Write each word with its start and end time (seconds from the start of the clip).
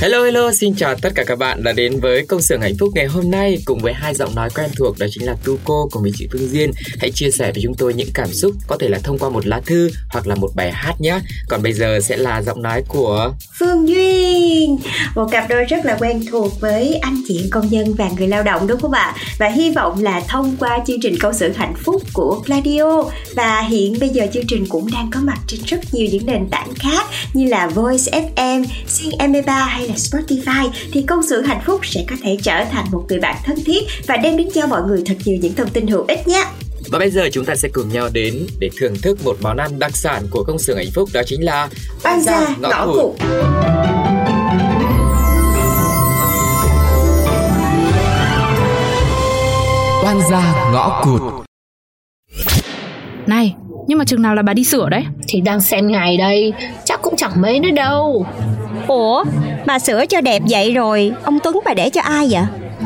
Hello 0.00 0.24
hello, 0.24 0.52
xin 0.52 0.74
chào 0.74 0.94
tất 0.94 1.12
cả 1.14 1.24
các 1.24 1.38
bạn 1.38 1.62
đã 1.62 1.72
đến 1.72 2.00
với 2.00 2.26
công 2.26 2.42
xưởng 2.42 2.60
hạnh 2.60 2.74
phúc 2.80 2.90
ngày 2.94 3.06
hôm 3.06 3.30
nay 3.30 3.58
cùng 3.64 3.78
với 3.78 3.92
hai 3.92 4.14
giọng 4.14 4.34
nói 4.34 4.48
quen 4.54 4.70
thuộc 4.76 4.98
đó 4.98 5.06
chính 5.10 5.26
là 5.26 5.36
Tu 5.44 5.58
cô 5.64 5.88
cùng 5.90 6.02
với 6.02 6.12
chị 6.14 6.28
Phương 6.32 6.50
Duyên. 6.50 6.70
Hãy 7.00 7.10
chia 7.10 7.30
sẻ 7.30 7.52
với 7.52 7.62
chúng 7.62 7.74
tôi 7.74 7.94
những 7.94 8.08
cảm 8.14 8.28
xúc 8.28 8.52
có 8.66 8.76
thể 8.80 8.88
là 8.88 8.98
thông 9.04 9.18
qua 9.18 9.30
một 9.30 9.46
lá 9.46 9.60
thư 9.66 9.90
hoặc 10.10 10.26
là 10.26 10.34
một 10.34 10.50
bài 10.54 10.72
hát 10.72 11.00
nhé. 11.00 11.18
Còn 11.48 11.62
bây 11.62 11.72
giờ 11.72 12.00
sẽ 12.00 12.16
là 12.16 12.42
giọng 12.42 12.62
nói 12.62 12.82
của 12.88 13.32
Phương 13.58 13.88
Duyên 13.88 14.78
Một 15.14 15.26
cặp 15.30 15.48
đôi 15.48 15.64
rất 15.64 15.84
là 15.84 15.96
quen 16.00 16.22
thuộc 16.30 16.60
với 16.60 16.94
anh 16.94 17.22
chị 17.28 17.48
công 17.50 17.68
nhân 17.70 17.94
và 17.94 18.10
người 18.18 18.28
lao 18.28 18.42
động 18.42 18.66
đúng 18.66 18.80
không 18.80 18.92
ạ? 18.92 19.14
Và 19.38 19.48
hy 19.48 19.70
vọng 19.70 20.02
là 20.02 20.22
thông 20.28 20.56
qua 20.60 20.78
chương 20.86 21.00
trình 21.00 21.14
Câu 21.20 21.32
xưởng 21.32 21.52
hạnh 21.54 21.74
phúc 21.84 22.02
của 22.12 22.42
Gladio 22.46 23.02
Và 23.34 23.60
hiện 23.60 23.96
bây 24.00 24.08
giờ 24.08 24.26
chương 24.32 24.46
trình 24.48 24.66
cũng 24.68 24.90
đang 24.92 25.10
có 25.12 25.20
mặt 25.20 25.38
trên 25.46 25.60
rất 25.66 25.80
nhiều 25.92 26.08
những 26.12 26.26
nền 26.26 26.48
tảng 26.50 26.74
khác 26.74 27.06
Như 27.34 27.46
là 27.46 27.66
Voice 27.66 28.22
FM, 28.36 28.64
Sing 28.86 29.10
MP3 29.18 29.66
hay 29.66 29.89
là 29.90 29.96
Spotify 29.96 30.68
Thì 30.92 31.02
Công 31.02 31.22
sự 31.22 31.42
hạnh 31.42 31.60
phúc 31.66 31.80
sẽ 31.86 32.04
có 32.10 32.16
thể 32.22 32.36
trở 32.42 32.64
thành 32.70 32.86
một 32.92 33.04
người 33.08 33.18
bạn 33.20 33.36
thân 33.44 33.56
thiết 33.64 33.80
Và 34.06 34.16
đem 34.16 34.36
đến 34.36 34.48
cho 34.54 34.66
mọi 34.66 34.82
người 34.82 35.02
thật 35.06 35.16
nhiều 35.24 35.38
những 35.42 35.54
thông 35.54 35.68
tin 35.68 35.86
hữu 35.86 36.04
ích 36.08 36.28
nhé. 36.28 36.44
Và 36.88 36.98
bây 36.98 37.10
giờ 37.10 37.28
chúng 37.32 37.44
ta 37.44 37.54
sẽ 37.54 37.68
cùng 37.72 37.88
nhau 37.88 38.08
đến 38.12 38.46
để 38.58 38.70
thưởng 38.76 38.94
thức 39.02 39.18
một 39.24 39.36
món 39.42 39.56
ăn 39.56 39.78
đặc 39.78 39.96
sản 39.96 40.22
của 40.30 40.44
công 40.44 40.58
xưởng 40.58 40.76
hạnh 40.76 40.90
phúc 40.94 41.08
đó 41.12 41.22
chính 41.26 41.44
là 41.44 41.68
Oan 42.04 42.20
gia 42.20 42.56
ngõ 42.60 42.86
cụt. 42.86 43.14
Oan 50.04 50.20
gia 50.30 50.70
ngõ 50.72 51.04
cụt. 51.04 51.22
Này, 53.26 53.54
nhưng 53.86 53.98
mà 53.98 54.04
chừng 54.04 54.22
nào 54.22 54.34
là 54.34 54.42
bà 54.42 54.54
đi 54.54 54.64
sửa 54.64 54.88
đấy? 54.88 55.04
Thì 55.28 55.40
đang 55.40 55.60
xem 55.60 55.88
ngày 55.88 56.16
đây 56.16 56.52
Chắc 56.84 57.02
cũng 57.02 57.16
chẳng 57.16 57.42
mấy 57.42 57.60
nữa 57.60 57.70
đâu. 57.70 58.26
Ủa, 58.88 59.24
mà 59.66 59.78
sửa 59.78 60.06
cho 60.06 60.20
đẹp 60.20 60.42
vậy 60.48 60.72
rồi 60.72 61.12
Ông 61.22 61.38
Tuấn 61.38 61.60
bà 61.64 61.74
để 61.74 61.90
cho 61.90 62.00
ai 62.00 62.28
vậy? 62.30 62.42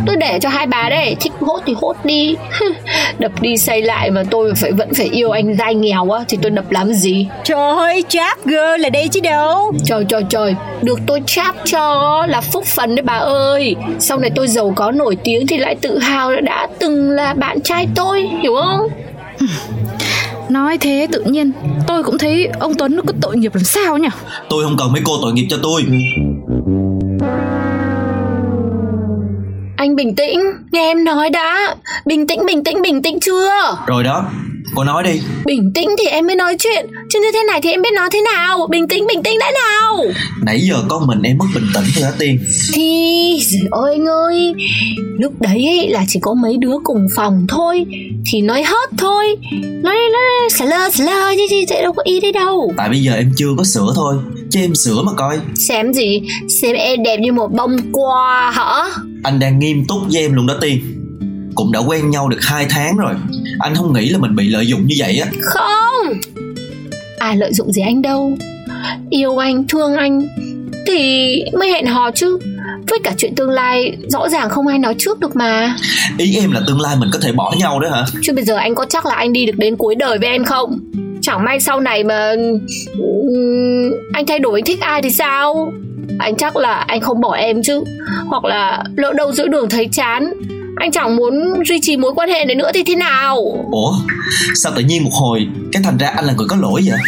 Tôi 0.07 0.17
để 0.17 0.39
cho 0.43 0.49
hai 0.49 0.67
bà 0.67 0.89
đấy 0.91 1.17
Thích 1.21 1.33
hốt 1.41 1.61
thì 1.67 1.75
hốt 1.81 1.97
đi. 2.05 2.37
Đập 3.19 3.33
đi 3.41 3.57
xây 3.57 3.83
lại 3.83 4.11
mà 4.11 4.23
tôi 4.31 4.53
phải 4.57 4.73
vẫn 4.73 4.95
phải 4.95 5.07
yêu 5.07 5.31
anh 5.31 5.57
dai 5.59 5.75
nghèo 5.75 6.11
á 6.11 6.25
Thì 6.29 6.39
tôi 6.43 6.51
đập 6.51 6.71
làm 6.71 6.93
gì? 6.93 7.29
Trời 7.45 7.77
ơi, 7.77 8.05
trap 8.09 8.45
girl 8.45 8.79
là 8.79 8.89
đây 8.89 9.09
chứ 9.09 9.21
đâu. 9.21 9.73
Trời 9.85 10.05
trời 10.09 10.25
trời 10.29 10.55
Được 10.83 10.99
tôi 11.07 11.23
cháp 11.27 11.55
cho 11.65 12.27
là 12.29 12.41
phúc 12.41 12.65
phần 12.65 12.95
đấy 12.95 13.03
bà 13.03 13.15
ơi. 13.15 13.77
Sau 13.99 14.19
này 14.19 14.31
tôi 14.35 14.49
giàu 14.49 14.73
có 14.77 14.91
nổi 14.91 15.17
tiếng 15.25 15.47
Thì 15.47 15.57
lại 15.59 15.75
tự 15.75 15.99
hào 15.99 16.41
đã 16.41 16.69
từng 16.79 17.11
là 17.11 17.35
bạn 17.35 17.61
trai 17.61 17.89
tôi 17.95 18.23
Hiểu 18.43 18.55
không 18.65 18.89
Nói 20.55 20.79
thế 20.79 21.07
tự 21.13 21.21
nhiên. 21.21 21.53
Tôi 21.87 22.03
cũng 22.03 22.19
thấy 22.19 22.49
ông 22.61 22.75
Tuấn 22.75 22.97
nó 22.97 23.03
cứ 23.07 23.15
tội 23.21 23.37
nghiệp 23.37 23.55
làm 23.55 23.65
sao 23.65 23.99
nhỉ? 23.99 24.09
Tôi 24.51 24.65
không 24.65 24.77
cần 24.79 24.93
mấy 24.93 25.03
cô 25.05 25.13
tội 25.23 25.33
nghiệp 25.33 25.47
cho 25.51 25.59
tôi. 25.63 25.83
Anh 29.77 29.97
bình 29.97 30.15
tĩnh 30.17 30.41
Nghe 30.73 30.91
em 30.91 31.05
nói 31.05 31.31
đã. 31.31 31.77
Bình 32.07 32.27
tĩnh 32.27 32.47
bình 32.47 32.65
tĩnh 32.65 32.83
bình 32.83 33.03
tĩnh 33.03 33.21
chưa? 33.21 33.51
Rồi 33.87 34.05
đó 34.05 34.25
Cô 34.75 34.85
nói 34.85 35.03
đi. 35.03 35.21
Bình 35.45 35.73
tĩnh 35.75 35.89
thì 35.99 36.07
em 36.07 36.27
mới 36.27 36.37
nói 36.37 36.57
chuyện. 36.59 36.87
Chứ 37.09 37.21
như 37.23 37.29
thế 37.33 37.43
này 37.49 37.61
thì 37.63 37.71
em 37.71 37.83
biết 37.83 37.93
nói 37.97 38.09
thế 38.13 38.21
nào? 38.21 38.67
Bình 38.71 38.89
tĩnh 38.89 39.07
bình 39.07 39.23
tĩnh 39.23 39.39
đã 39.41 39.53
nào. 39.55 40.05
Nãy 40.43 40.61
giờ 40.61 40.77
có 40.89 41.01
mình 41.07 41.23
em 41.23 41.39
mất 41.39 41.47
bình 41.55 41.65
tĩnh 41.75 41.85
thôi 41.95 42.05
hả 42.05 42.11
Tiên. 42.19 42.39
Thì 42.73 42.95
Trời 43.51 43.69
ơi 43.71 43.95
anh 43.95 44.07
ơi 44.09 44.55
Lúc 45.19 45.41
đấy 45.41 45.67
ấy, 45.67 45.89
là 45.89 46.05
chỉ 46.09 46.21
có 46.23 46.35
mấy 46.35 46.57
đứa 46.57 46.75
cùng 46.85 47.07
phòng 47.17 47.47
thôi. 47.49 47.85
Thì 48.33 48.41
nói 48.41 48.63
hết 48.63 48.91
thôi. 48.99 49.25
Nói 49.63 49.95
nói 50.13 50.51
xả 50.51 50.65
lơ 50.65 50.91
xả 50.91 51.05
lơ 51.05 51.35
chứ 51.37 51.47
chứ 51.51 51.57
chứ 51.69 51.75
đâu 51.83 51.93
có 51.93 52.03
ý 52.07 52.21
đấy 52.21 52.33
đâu. 52.33 52.73
Tại 52.77 52.89
bây 52.89 53.03
giờ 53.03 53.13
em 53.15 53.33
chưa 53.37 53.49
có 53.59 53.65
sửa 53.65 53.93
thôi. 53.95 54.15
Chứ 54.51 54.61
em 54.61 54.75
sửa 54.75 55.03
mà 55.03 55.13
coi. 55.13 55.39
Xem 55.69 55.93
gì? 55.93 56.23
Xem 56.49 56.77
em 56.77 57.03
đẹp 57.03 57.21
như 57.21 57.33
một 57.33 57.53
bông 57.53 57.77
hoa 57.93 58.51
hả? 58.51 58.85
Anh 59.23 59.39
đang 59.39 59.59
nghiêm 59.59 59.85
túc 59.89 59.99
với 60.11 60.23
em 60.23 60.35
luôn 60.35 60.47
đó 60.47 60.55
Tiên 60.61 61.04
Cũng 61.55 61.73
đã 61.73 61.81
quen 61.81 62.11
nhau 62.11 62.29
được 62.29 62.39
2 62.41 62.67
tháng 62.71 62.97
rồi. 62.97 63.15
Anh 63.59 63.75
không 63.75 63.93
nghĩ 63.93 64.09
là 64.09 64.19
mình 64.19 64.37
bị 64.37 64.49
lợi 64.49 64.67
dụng 64.67 64.87
như 64.87 64.95
vậy 64.99 65.19
á. 65.19 65.29
Không. 65.43 66.15
Ai 67.19 67.37
lợi 67.37 67.53
dụng 67.53 67.73
gì 67.73 67.83
anh 67.83 68.03
đâu. 68.03 68.37
Yêu 69.11 69.37
anh, 69.39 69.67
thương 69.69 69.95
anh 69.95 70.23
Thì 70.87 71.43
mới 71.59 71.73
hẹn 71.73 71.87
hò 71.87 72.11
chứ. 72.11 72.39
Với 72.89 72.99
cả 73.05 73.13
chuyện 73.19 73.35
tương 73.35 73.51
lai 73.51 73.97
Rõ 74.09 74.29
ràng 74.29 74.51
không 74.51 74.67
ai 74.67 74.79
nói 74.79 74.95
trước 74.99 75.21
được 75.21 75.37
mà. 75.37 75.77
Ý 76.19 76.37
em 76.37 76.53
là 76.53 76.61
tương 76.67 76.81
lai 76.81 76.97
mình 76.97 77.09
có 77.13 77.19
thể 77.23 77.33
bỏ 77.33 77.55
nhau 77.59 77.81
đó 77.81 77.89
hả? 77.91 78.05
Chứ 78.23 78.33
bây 78.33 78.45
giờ 78.45 78.57
anh 78.57 78.75
có 78.75 78.85
chắc 78.85 79.07
là 79.07 79.15
anh 79.15 79.33
đi 79.33 79.47
được 79.47 79.57
đến 79.57 79.77
cuối 79.77 79.95
đời 79.95 80.19
với 80.19 80.29
em 80.29 80.45
không? 80.45 80.79
Chẳng 81.23 81.45
may 81.45 81.61
sau 81.61 81.81
này 81.81 82.05
mà 82.05 82.33
Anh 84.13 84.27
thay 84.27 84.39
đổi 84.39 84.59
anh 84.59 84.65
thích 84.65 84.81
ai 84.81 85.03
thì 85.03 85.11
sao? 85.11 85.73
Anh 86.19 86.37
chắc 86.37 86.57
là 86.57 86.75
anh 86.75 87.01
không 87.01 87.21
bỏ 87.21 87.35
em 87.35 87.63
chứ. 87.63 87.85
Hoặc 88.27 88.45
là 88.45 88.85
lỡ 88.97 89.13
đâu 89.17 89.33
giữa 89.33 89.47
đường 89.47 89.69
thấy 89.69 89.89
chán 89.93 90.33
Anh 90.77 90.91
chẳng 90.93 91.17
muốn 91.17 91.65
duy 91.67 91.81
trì 91.83 91.97
mối 91.97 92.13
quan 92.17 92.29
hệ 92.29 92.45
này 92.45 92.55
nữa 92.55 92.71
thì 92.75 92.83
thế 92.83 92.95
nào? 92.95 93.37
Ủa? 93.71 93.93
Sao 94.55 94.73
tự 94.77 94.83
nhiên 94.83 95.05
một 95.05 95.11
hồi 95.13 95.47
Cái 95.73 95.83
thành 95.83 95.99
ra 95.99 96.09
anh 96.09 96.25
là 96.25 96.33
người 96.33 96.47
có 96.49 96.57
lỗi 96.57 96.83
vậy? 96.87 96.99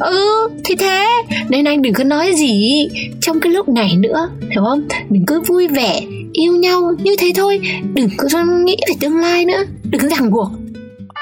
Ừ 0.00 0.48
thì 0.64 0.74
thế. 0.76 1.06
Nên 1.48 1.64
anh 1.64 1.82
đừng 1.82 1.94
có 1.94 2.04
nói 2.04 2.32
gì. 2.36 2.88
Trong 3.20 3.40
cái 3.40 3.52
lúc 3.52 3.68
này 3.68 3.96
nữa 3.98 4.28
Hiểu 4.50 4.64
không? 4.64 4.88
Mình 5.08 5.24
cứ 5.26 5.40
vui 5.40 5.68
vẻ 5.68 6.00
Yêu 6.32 6.52
nhau 6.52 6.92
như 6.98 7.16
thế 7.18 7.32
thôi. 7.36 7.60
Đừng 7.94 8.08
có 8.16 8.44
nghĩ 8.44 8.76
về 8.88 8.94
tương 9.00 9.18
lai 9.18 9.44
nữa. 9.44 9.64
Đừng 9.90 10.00
có 10.00 10.08
ràng 10.08 10.30
buộc. 10.30 10.48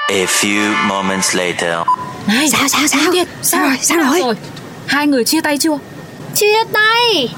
A 0.09 0.25
few 0.25 0.87
moments 0.87 1.35
later. 1.35 1.77
Này, 2.27 2.49
Sao, 2.49 2.67
sao, 2.67 2.87
sao? 2.87 3.11
Tiên, 3.13 3.27
Sao 3.41 3.67
rồi, 3.67 3.77
sao 3.81 3.97
Thế 3.97 4.03
nào 4.03 4.13
rồi? 4.25 4.35
Hai 4.85 5.07
người 5.07 5.23
chia 5.23 5.41
tay 5.41 5.57
chưa? 5.57 5.77
Chia 6.33 6.63
tay 6.73 7.29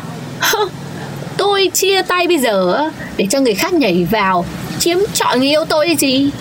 Tôi 1.48 1.72
chia 1.74 2.02
tay 2.02 2.28
bây 2.28 2.38
giờ 2.38 2.90
Để 3.18 3.28
cho 3.30 3.40
người 3.40 3.54
khác 3.54 3.74
nhảy 3.74 4.08
vào 4.12 4.46
Chiếm 4.80 4.98
trọn 5.14 5.40
người 5.40 5.48
yêu 5.48 5.66
tôi 5.66 5.96
gì 6.00 6.32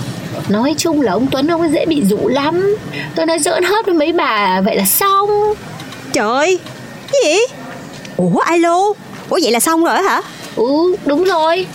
Nói 0.49 0.75
chung 0.79 1.01
là 1.01 1.13
ông 1.13 1.27
Tuấn 1.31 1.51
ông 1.51 1.61
ấy 1.61 1.71
dễ 1.71 1.87
bị 1.87 2.03
dụ 2.05 2.29
lắm. 2.29 2.77
Tôi 3.15 3.27
nói 3.27 3.39
giỡn 3.39 3.63
hết 3.63 3.87
với 3.87 3.95
mấy 3.95 4.13
bà 4.13 4.61
Vậy 4.61 4.77
là 4.77 4.85
xong. 4.85 5.31
Trời 6.13 6.59
Cái 7.13 7.21
gì? 7.25 7.39
Ủa 8.17 8.39
alo? 8.39 8.79
Ủa 9.29 9.39
vậy 9.43 9.53
là 9.53 9.61
xong 9.61 9.85
rồi 9.85 10.03
hả? 10.03 10.23
Ừ 10.57 10.97
đúng 11.07 11.25
rồi. 11.25 11.67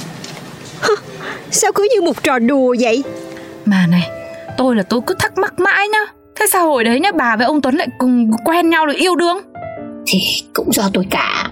Sao 1.51 1.71
cứ 1.71 1.87
như 1.95 2.01
một 2.01 2.23
trò 2.23 2.39
đùa 2.39 2.75
vậy? 2.79 3.03
Mà 3.65 3.87
này, 3.87 4.09
tôi 4.57 4.75
là 4.75 4.83
tôi 4.83 5.01
cứ 5.07 5.15
thắc 5.19 5.37
mắc 5.37 5.59
mãi 5.59 5.87
nhá. 5.87 6.05
Thế 6.35 6.45
sao 6.51 6.67
hồi 6.67 6.83
đấy 6.83 6.99
nhá 6.99 7.11
bà 7.11 7.35
với 7.35 7.45
ông 7.45 7.61
Tuấn 7.61 7.75
lại 7.75 7.87
cùng 7.97 8.31
quen 8.45 8.69
nhau 8.69 8.85
được 8.85 8.97
yêu 8.97 9.15
đương? 9.15 9.41
Thì 10.07 10.19
cũng 10.53 10.73
do 10.73 10.89
tôi 10.93 11.05
cả 11.09 11.49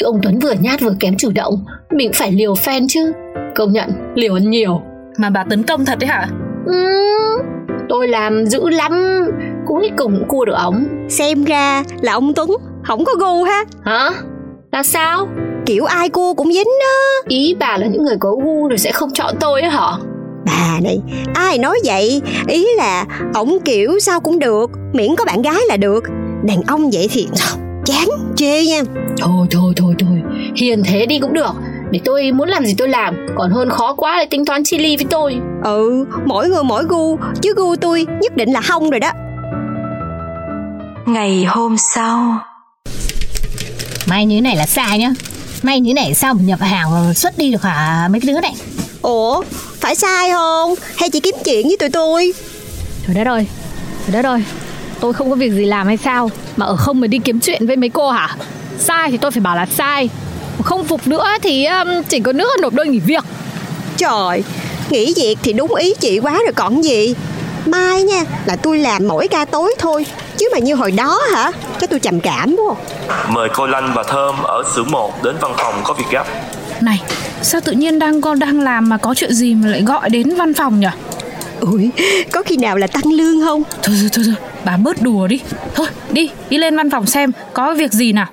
Chứ 0.00 0.06
ông 0.06 0.20
Tuấn 0.22 0.38
vừa 0.38 0.52
nhát 0.60 0.80
vừa 0.80 0.94
kém 1.00 1.16
chủ 1.16 1.30
động. 1.34 1.64
Mình 1.90 2.10
phải 2.14 2.32
liều 2.32 2.54
fan 2.54 2.86
chứ. 2.88 3.12
Công 3.54 3.72
nhận 3.72 3.90
liều 4.14 4.32
hơn 4.32 4.50
nhiều. 4.50 4.80
Mà 5.18 5.30
bà 5.30 5.44
tấn 5.44 5.62
công 5.62 5.84
thật 5.84 5.98
đấy 5.98 6.08
hả? 6.08 6.28
ừ, 6.66 6.74
Tôi 7.88 8.08
làm 8.08 8.46
dữ 8.46 8.68
lắm. 8.70 8.92
Cuối 9.66 9.90
cùng 9.96 10.12
cũng 10.18 10.28
cua 10.28 10.44
được 10.44 10.52
ống 10.52 10.86
Xem 11.08 11.44
ra 11.44 11.82
là 12.00 12.12
ông 12.12 12.34
Tuấn 12.34 12.50
Không 12.84 13.04
có 13.04 13.12
gu 13.18 13.42
ha. 13.44 13.64
Hả? 13.84 14.10
Là 14.72 14.82
sao? 14.82 15.28
Kiểu 15.66 15.84
ai 15.84 16.08
cua 16.08 16.34
cũng 16.34 16.52
dính 16.52 16.68
đó 16.80 17.22
Ý 17.28 17.56
bà 17.60 17.76
là 17.78 17.86
những 17.86 18.04
người 18.04 18.16
có 18.20 18.30
gu 18.44 18.68
rồi 18.68 18.78
sẽ 18.78 18.92
không 18.92 19.10
chọn 19.14 19.34
tôi 19.40 19.62
á 19.62 19.70
hả? 19.70 19.90
Bà 20.46 20.80
này 20.82 21.00
Ai 21.34 21.58
nói 21.58 21.78
vậy? 21.84 22.22
Ý 22.48 22.66
là 22.76 23.04
ổng 23.34 23.58
kiểu 23.64 23.98
sao 24.00 24.20
cũng 24.20 24.38
được 24.38 24.70
Miễn 24.92 25.16
có 25.16 25.24
bạn 25.24 25.42
gái 25.42 25.60
là 25.68 25.76
được. 25.76 26.04
Đàn 26.44 26.62
ông 26.66 26.90
vậy 26.92 27.08
thì 27.12 27.28
chán 27.90 28.08
chê 28.36 28.64
nha. 28.64 28.82
Thôi 29.18 29.46
thôi 29.50 29.74
thôi 29.76 29.94
thôi. 29.98 30.22
Hiền 30.56 30.82
thế 30.84 31.06
đi 31.06 31.18
cũng 31.18 31.32
được. 31.32 31.52
Để 31.90 32.00
tôi 32.04 32.32
muốn 32.32 32.48
làm 32.48 32.64
gì 32.64 32.74
tôi 32.78 32.88
làm. 32.88 33.26
Còn 33.36 33.50
hơn 33.50 33.70
khó 33.70 33.94
quá 33.94 34.16
để 34.18 34.26
tính 34.30 34.44
toán 34.44 34.64
chi 34.64 34.78
ly 34.78 34.96
với 34.96 35.06
tôi. 35.10 35.36
Ừ 35.64 36.04
mỗi 36.26 36.48
người 36.48 36.62
mỗi 36.62 36.84
gu. 36.84 37.18
Chứ 37.42 37.54
gu 37.56 37.76
tôi 37.76 38.06
nhất 38.20 38.36
định 38.36 38.52
là 38.52 38.60
không 38.60 38.90
rồi 38.90 39.00
đó. 39.00 39.12
Ngày 41.06 41.44
hôm 41.44 41.76
sau. 41.94 42.38
May 44.06 44.26
như 44.26 44.36
thế 44.36 44.40
này 44.40 44.56
là 44.56 44.66
sai 44.66 44.98
nhá. 44.98 45.10
May 45.62 45.80
như 45.80 45.90
thế 45.90 45.94
này 45.94 46.14
sao 46.14 46.34
mà 46.34 46.40
nhập 46.42 46.60
hàng 46.60 46.90
rồi 46.90 47.14
xuất 47.14 47.38
đi 47.38 47.52
được 47.52 47.62
hả 47.62 48.08
mấy 48.10 48.20
cái 48.20 48.34
đứa 48.34 48.40
này? 48.40 48.54
Ủa 49.02 49.42
phải 49.80 49.94
sai 49.94 50.30
không? 50.30 50.74
Hay 50.96 51.10
chỉ 51.10 51.20
kiếm 51.20 51.34
chuyện 51.44 51.66
với 51.66 51.76
tụi 51.80 51.90
tôi? 51.90 52.32
Trời 53.06 53.14
đất 53.14 53.26
ơi 53.26 53.46
Trời 54.06 54.22
đất 54.22 54.28
ơi 54.28 54.42
Tôi 55.00 55.12
không 55.12 55.30
có 55.30 55.36
việc 55.36 55.52
gì 55.52 55.64
làm 55.64 55.86
hay 55.86 55.96
sao? 55.96 56.30
Mà 56.56 56.66
ở 56.66 56.76
không 56.76 57.00
mà 57.00 57.06
đi 57.06 57.18
kiếm 57.18 57.40
chuyện 57.40 57.66
với 57.66 57.76
mấy 57.76 57.88
cô 57.88 58.10
hả? 58.10 58.36
Sai 58.78 59.10
thì 59.10 59.16
tôi 59.16 59.30
phải 59.30 59.40
bảo 59.40 59.56
là 59.56 59.66
sai. 59.66 60.08
Không 60.62 60.84
phục 60.84 61.06
nữa 61.06 61.26
thì 61.42 61.66
um, 61.66 61.88
chỉ 62.08 62.20
có 62.20 62.32
nước 62.32 62.60
nộp 62.60 62.72
đơn 62.72 62.90
nghỉ 62.90 62.98
việc. 62.98 63.24
Trời 63.96 64.42
nghỉ 64.90 65.14
việc 65.16 65.38
thì 65.42 65.52
đúng 65.52 65.74
ý 65.74 65.94
chị 66.00 66.18
quá 66.18 66.32
rồi 66.32 66.52
còn 66.54 66.84
gì. 66.84 67.14
Mai 67.66 68.02
nha 68.02 68.24
là 68.46 68.56
tôi 68.56 68.78
làm 68.78 69.08
mỗi 69.08 69.28
ca 69.28 69.44
tối 69.44 69.74
thôi 69.78 70.06
chứ 70.36 70.48
mà 70.52 70.58
như 70.58 70.74
hồi 70.74 70.90
đó 70.90 71.20
hả? 71.32 71.52
Cho 71.80 71.86
tôi 71.86 72.00
trầm 72.00 72.20
cảm 72.20 72.56
quá. 72.56 72.74
Mời 73.28 73.48
cô 73.54 73.66
Lanh 73.66 73.92
và 73.94 74.02
Thơm 74.02 74.42
ở 74.42 74.64
xưởng 74.74 74.90
1 74.90 75.22
đến 75.24 75.36
văn 75.40 75.52
phòng 75.58 75.74
có 75.84 75.94
việc 75.94 76.04
gấp. 76.10 76.24
Này 76.80 77.02
Sao 77.42 77.60
tự 77.60 77.72
nhiên 77.72 77.98
đang 77.98 78.20
con 78.20 78.38
đang 78.38 78.60
làm 78.60 78.88
mà 78.88 78.96
có 78.96 79.14
chuyện 79.14 79.32
gì 79.32 79.54
mà 79.54 79.68
lại 79.68 79.82
gọi 79.82 80.10
đến 80.10 80.34
văn 80.36 80.54
phòng 80.54 80.80
nhỉ 80.80 80.86
ui 81.60 81.90
có 82.32 82.42
khi 82.42 82.56
nào 82.56 82.76
là 82.76 82.86
tăng 82.86 83.12
lương 83.12 83.40
không? 83.44 83.62
Thôi 83.82 83.96
thôi 84.00 84.10
thôi, 84.12 84.24
thôi 84.26 84.49
bà 84.64 84.76
bớt 84.76 85.02
đùa 85.02 85.26
đi. 85.26 85.40
Thôi, 85.74 85.86
đi 86.12 86.30
đi 86.50 86.58
lên 86.58 86.76
văn 86.76 86.90
phòng 86.90 87.06
xem, 87.06 87.32
có 87.52 87.74
việc 87.74 87.92
gì 87.92 88.12
nào? 88.12 88.26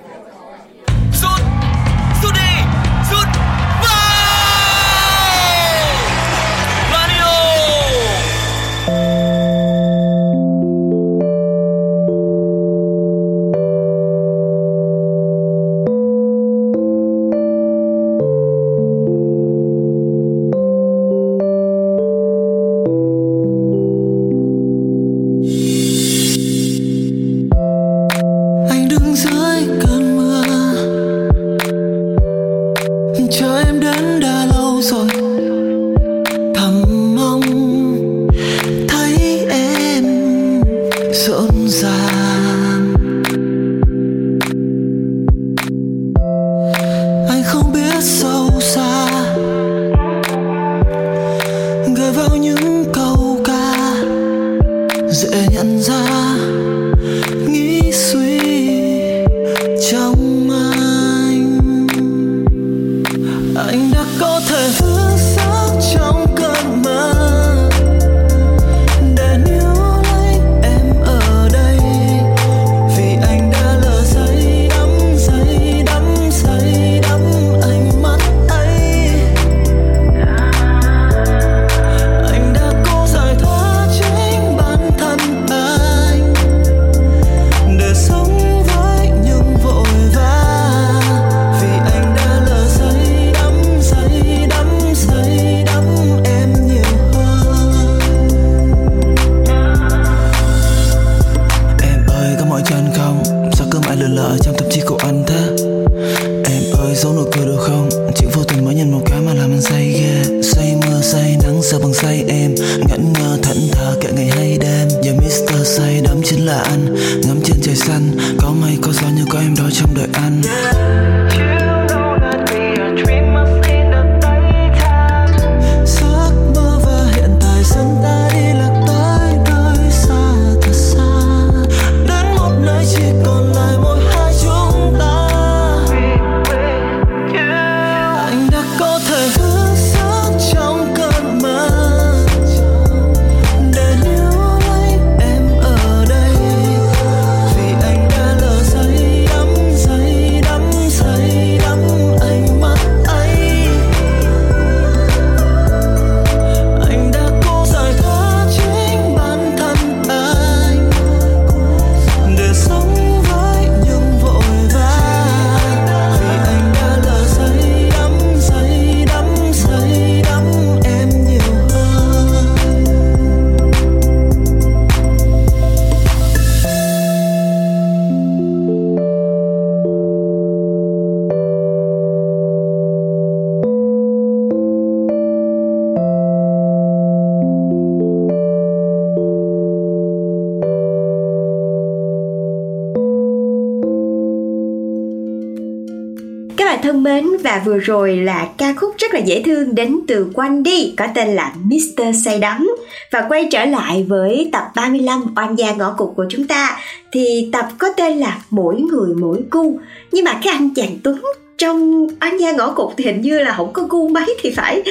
Các 196.78 196.84
thân 196.84 197.02
mến 197.02 197.26
và 197.42 197.62
vừa 197.64 197.78
rồi 197.78 198.16
là 198.16 198.48
ca 198.58 198.74
khúc 198.76 198.94
rất 198.98 199.14
là 199.14 199.20
dễ 199.20 199.42
thương 199.42 199.74
đến 199.74 200.00
từ 200.08 200.26
Wendy 200.34 200.90
có 200.96 201.06
tên 201.14 201.28
là 201.28 201.52
Mr. 201.64 202.02
Say 202.24 202.38
Đắm. 202.38 202.70
Và 203.12 203.26
quay 203.28 203.48
trở 203.50 203.64
lại 203.64 204.06
với 204.08 204.48
tập 204.52 204.64
35 204.76 205.22
oan 205.36 205.58
gia 205.58 205.72
ngõ 205.74 205.94
cụt 205.98 206.08
của 206.16 206.26
chúng 206.28 206.46
ta 206.46 206.78
thì 207.12 207.48
tập 207.52 207.68
có 207.78 207.88
tên 207.96 208.18
là 208.18 208.38
mỗi 208.50 208.80
người 208.80 209.14
mỗi 209.14 209.40
cu. 209.50 209.78
Nhưng 210.12 210.24
mà 210.24 210.40
cái 210.42 210.52
anh 210.52 210.74
chàng 210.74 210.98
Tuấn 211.02 211.22
trong 211.58 212.06
oan 212.20 212.40
gia 212.40 212.52
ngõ 212.52 212.72
cụt 212.72 212.94
thì 212.96 213.04
hình 213.04 213.20
như 213.20 213.40
là 213.40 213.54
không 213.56 213.72
có 213.72 213.86
cu 213.88 214.08
mấy 214.08 214.36
thì 214.42 214.50
phải. 214.50 214.82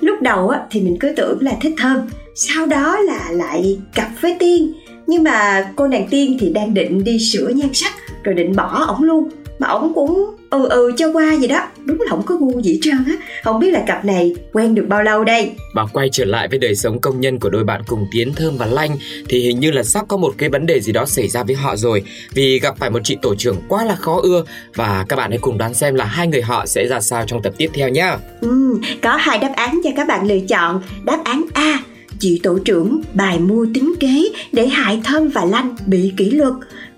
Lúc 0.00 0.22
đầu 0.22 0.48
á, 0.48 0.60
thì 0.70 0.80
mình 0.80 0.96
cứ 1.00 1.12
tưởng 1.16 1.38
là 1.40 1.52
thích 1.60 1.74
thơm 1.78 1.98
sau 2.34 2.66
đó 2.66 2.98
là 2.98 3.28
lại 3.30 3.78
cặp 3.94 4.08
với 4.20 4.36
tiên. 4.38 4.72
Nhưng 5.06 5.22
mà 5.22 5.68
cô 5.76 5.86
nàng 5.86 6.06
tiên 6.10 6.36
thì 6.40 6.48
đang 6.48 6.74
định 6.74 7.04
đi 7.04 7.18
sửa 7.32 7.48
nhan 7.48 7.70
sắc 7.72 7.92
rồi 8.22 8.34
định 8.34 8.56
bỏ 8.56 8.84
ổng 8.88 9.02
luôn. 9.02 9.28
Mà 9.58 9.68
ổng 9.68 9.92
cũng 9.94 10.37
ừ 10.50 10.68
ừ 10.68 10.92
cho 10.96 11.12
qua 11.12 11.36
vậy 11.38 11.48
đó. 11.48 11.66
Đúng 11.84 12.00
là 12.00 12.10
không 12.10 12.22
có 12.22 12.36
ngu 12.38 12.60
gì 12.62 12.78
trơn 12.82 13.04
á. 13.06 13.12
Không 13.44 13.60
biết 13.60 13.70
là 13.70 13.84
cặp 13.86 14.04
này 14.04 14.34
quen 14.52 14.74
được 14.74 14.84
bao 14.88 15.02
lâu 15.02 15.24
đây? 15.24 15.50
Và 15.74 15.86
quay 15.92 16.08
trở 16.12 16.24
lại 16.24 16.48
với 16.48 16.58
đời 16.58 16.74
sống 16.74 17.00
công 17.00 17.20
nhân 17.20 17.38
của 17.38 17.50
đôi 17.50 17.64
bạn 17.64 17.82
cùng 17.86 18.06
tiến 18.12 18.32
thơm 18.34 18.56
và 18.56 18.66
lanh 18.66 18.96
thì 19.28 19.40
hình 19.40 19.60
như 19.60 19.70
là 19.70 19.82
sắp 19.82 20.04
có 20.08 20.16
một 20.16 20.34
cái 20.38 20.48
vấn 20.48 20.66
đề 20.66 20.80
gì 20.80 20.92
đó 20.92 21.04
xảy 21.06 21.28
ra 21.28 21.42
với 21.42 21.56
họ 21.56 21.76
rồi. 21.76 22.02
Vì 22.34 22.58
gặp 22.58 22.74
phải 22.78 22.90
một 22.90 23.00
chị 23.04 23.16
tổ 23.22 23.34
trưởng 23.34 23.56
quá 23.68 23.84
là 23.84 23.96
khó 23.96 24.20
ưa 24.22 24.44
và 24.74 25.04
các 25.08 25.16
bạn 25.16 25.30
hãy 25.30 25.38
cùng 25.38 25.58
đoán 25.58 25.74
xem 25.74 25.94
là 25.94 26.04
hai 26.04 26.26
người 26.26 26.42
họ 26.42 26.66
sẽ 26.66 26.86
ra 26.86 27.00
sao 27.00 27.24
trong 27.26 27.42
tập 27.42 27.52
tiếp 27.56 27.70
theo 27.74 27.88
nhá. 27.88 28.18
Ừ, 28.40 28.80
có 29.02 29.16
hai 29.16 29.38
đáp 29.38 29.52
án 29.56 29.80
cho 29.84 29.90
các 29.96 30.08
bạn 30.08 30.26
lựa 30.26 30.40
chọn. 30.48 30.82
Đáp 31.04 31.20
án 31.24 31.46
a 31.52 31.82
chị 32.18 32.40
tổ 32.42 32.58
trưởng 32.58 33.00
bài 33.14 33.38
mưu 33.38 33.66
tính 33.74 33.94
kế 34.00 34.28
để 34.52 34.66
hại 34.66 35.00
thơm 35.04 35.28
và 35.28 35.44
lanh 35.44 35.76
bị 35.86 36.12
kỷ 36.16 36.30
luật 36.30 36.52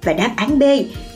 và 0.05 0.13
đáp 0.13 0.31
án 0.37 0.59
B, 0.59 0.63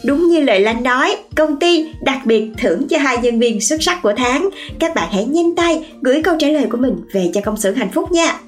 đúng 0.05 0.29
như 0.29 0.41
lời 0.41 0.61
Lanh 0.61 0.83
nói, 0.83 1.17
công 1.37 1.57
ty 1.57 1.87
đặc 2.03 2.19
biệt 2.25 2.50
thưởng 2.59 2.88
cho 2.88 2.99
hai 2.99 3.19
nhân 3.19 3.38
viên 3.38 3.61
xuất 3.61 3.83
sắc 3.83 4.03
của 4.03 4.12
tháng. 4.17 4.49
Các 4.79 4.95
bạn 4.95 5.09
hãy 5.12 5.25
nhanh 5.25 5.55
tay 5.55 5.87
gửi 6.03 6.23
câu 6.23 6.35
trả 6.38 6.49
lời 6.49 6.67
của 6.71 6.79
mình 6.79 6.97
về 7.12 7.31
cho 7.35 7.41
công 7.41 7.57
xưởng 7.57 7.75
hạnh 7.75 7.91
phúc 7.95 8.12
nha. 8.12 8.38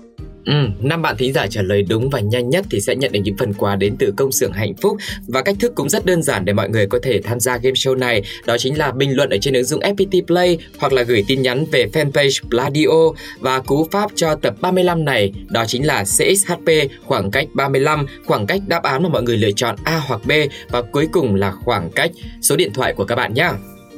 Ừ, 0.47 0.69
năm 0.81 1.03
bạn 1.03 1.17
thí 1.17 1.33
giả 1.33 1.47
trả 1.47 1.63
lời 1.63 1.83
đúng 1.83 2.11
và 2.11 2.21
nhanh 2.21 2.51
nhất 2.51 2.65
thì 2.71 2.81
sẽ 2.81 2.97
nhận 2.97 3.13
được 3.13 3.21
những 3.25 3.37
phần 3.39 3.55
quà 3.55 3.77
đến 3.77 3.97
từ 3.99 4.13
công 4.17 4.33
xưởng 4.33 4.53
hạnh 4.53 4.75
phúc. 4.75 4.97
Và 5.29 5.43
cách 5.43 5.57
thức 5.61 5.73
cũng 5.75 5.89
rất 5.89 6.07
đơn 6.07 6.23
giản 6.23 6.45
để 6.45 6.53
mọi 6.53 6.69
người 6.69 6.87
có 6.87 6.99
thể 7.03 7.21
tham 7.25 7.41
gia 7.41 7.57
game 7.57 7.75
show 7.75 7.99
này. 7.99 8.23
Đó 8.47 8.59
chính 8.59 8.79
là 8.79 8.93
bình 8.93 9.17
luận 9.17 9.31
ở 9.31 9.37
trên 9.41 9.55
ứng 9.55 9.65
dụng 9.65 9.81
FPT 9.81 10.27
Play 10.27 10.59
hoặc 10.79 10.93
là 10.93 11.03
gửi 11.03 11.25
tin 11.29 11.43
nhắn 11.43 11.65
về 11.73 11.87
fanpage 11.93 12.49
Pladio. 12.51 13.23
Và 13.41 13.61
cú 13.61 13.89
pháp 13.91 14.11
cho 14.15 14.35
tập 14.35 14.55
35 14.61 15.05
này 15.05 15.33
đó 15.49 15.65
chính 15.69 15.87
là 15.87 16.05
CXHP 16.05 16.71
khoảng 17.05 17.31
cách 17.31 17.49
35 17.55 18.07
khoảng 18.27 18.47
cách 18.47 18.61
đáp 18.67 18.83
án 18.83 19.03
mà 19.03 19.09
mọi 19.09 19.23
người 19.23 19.37
lựa 19.37 19.53
chọn 19.57 19.77
A 19.85 19.99
hoặc 20.07 20.21
B 20.27 20.33
và 20.71 20.83
cuối 20.83 21.09
cùng 21.13 21.35
là 21.35 21.51
khoảng 21.51 21.91
cách 21.91 22.11
số 22.43 22.57
điện 22.57 22.73
thoại 22.75 22.93
của 22.93 23.05
các 23.05 23.15
bạn 23.15 23.35
nhé. 23.35 23.51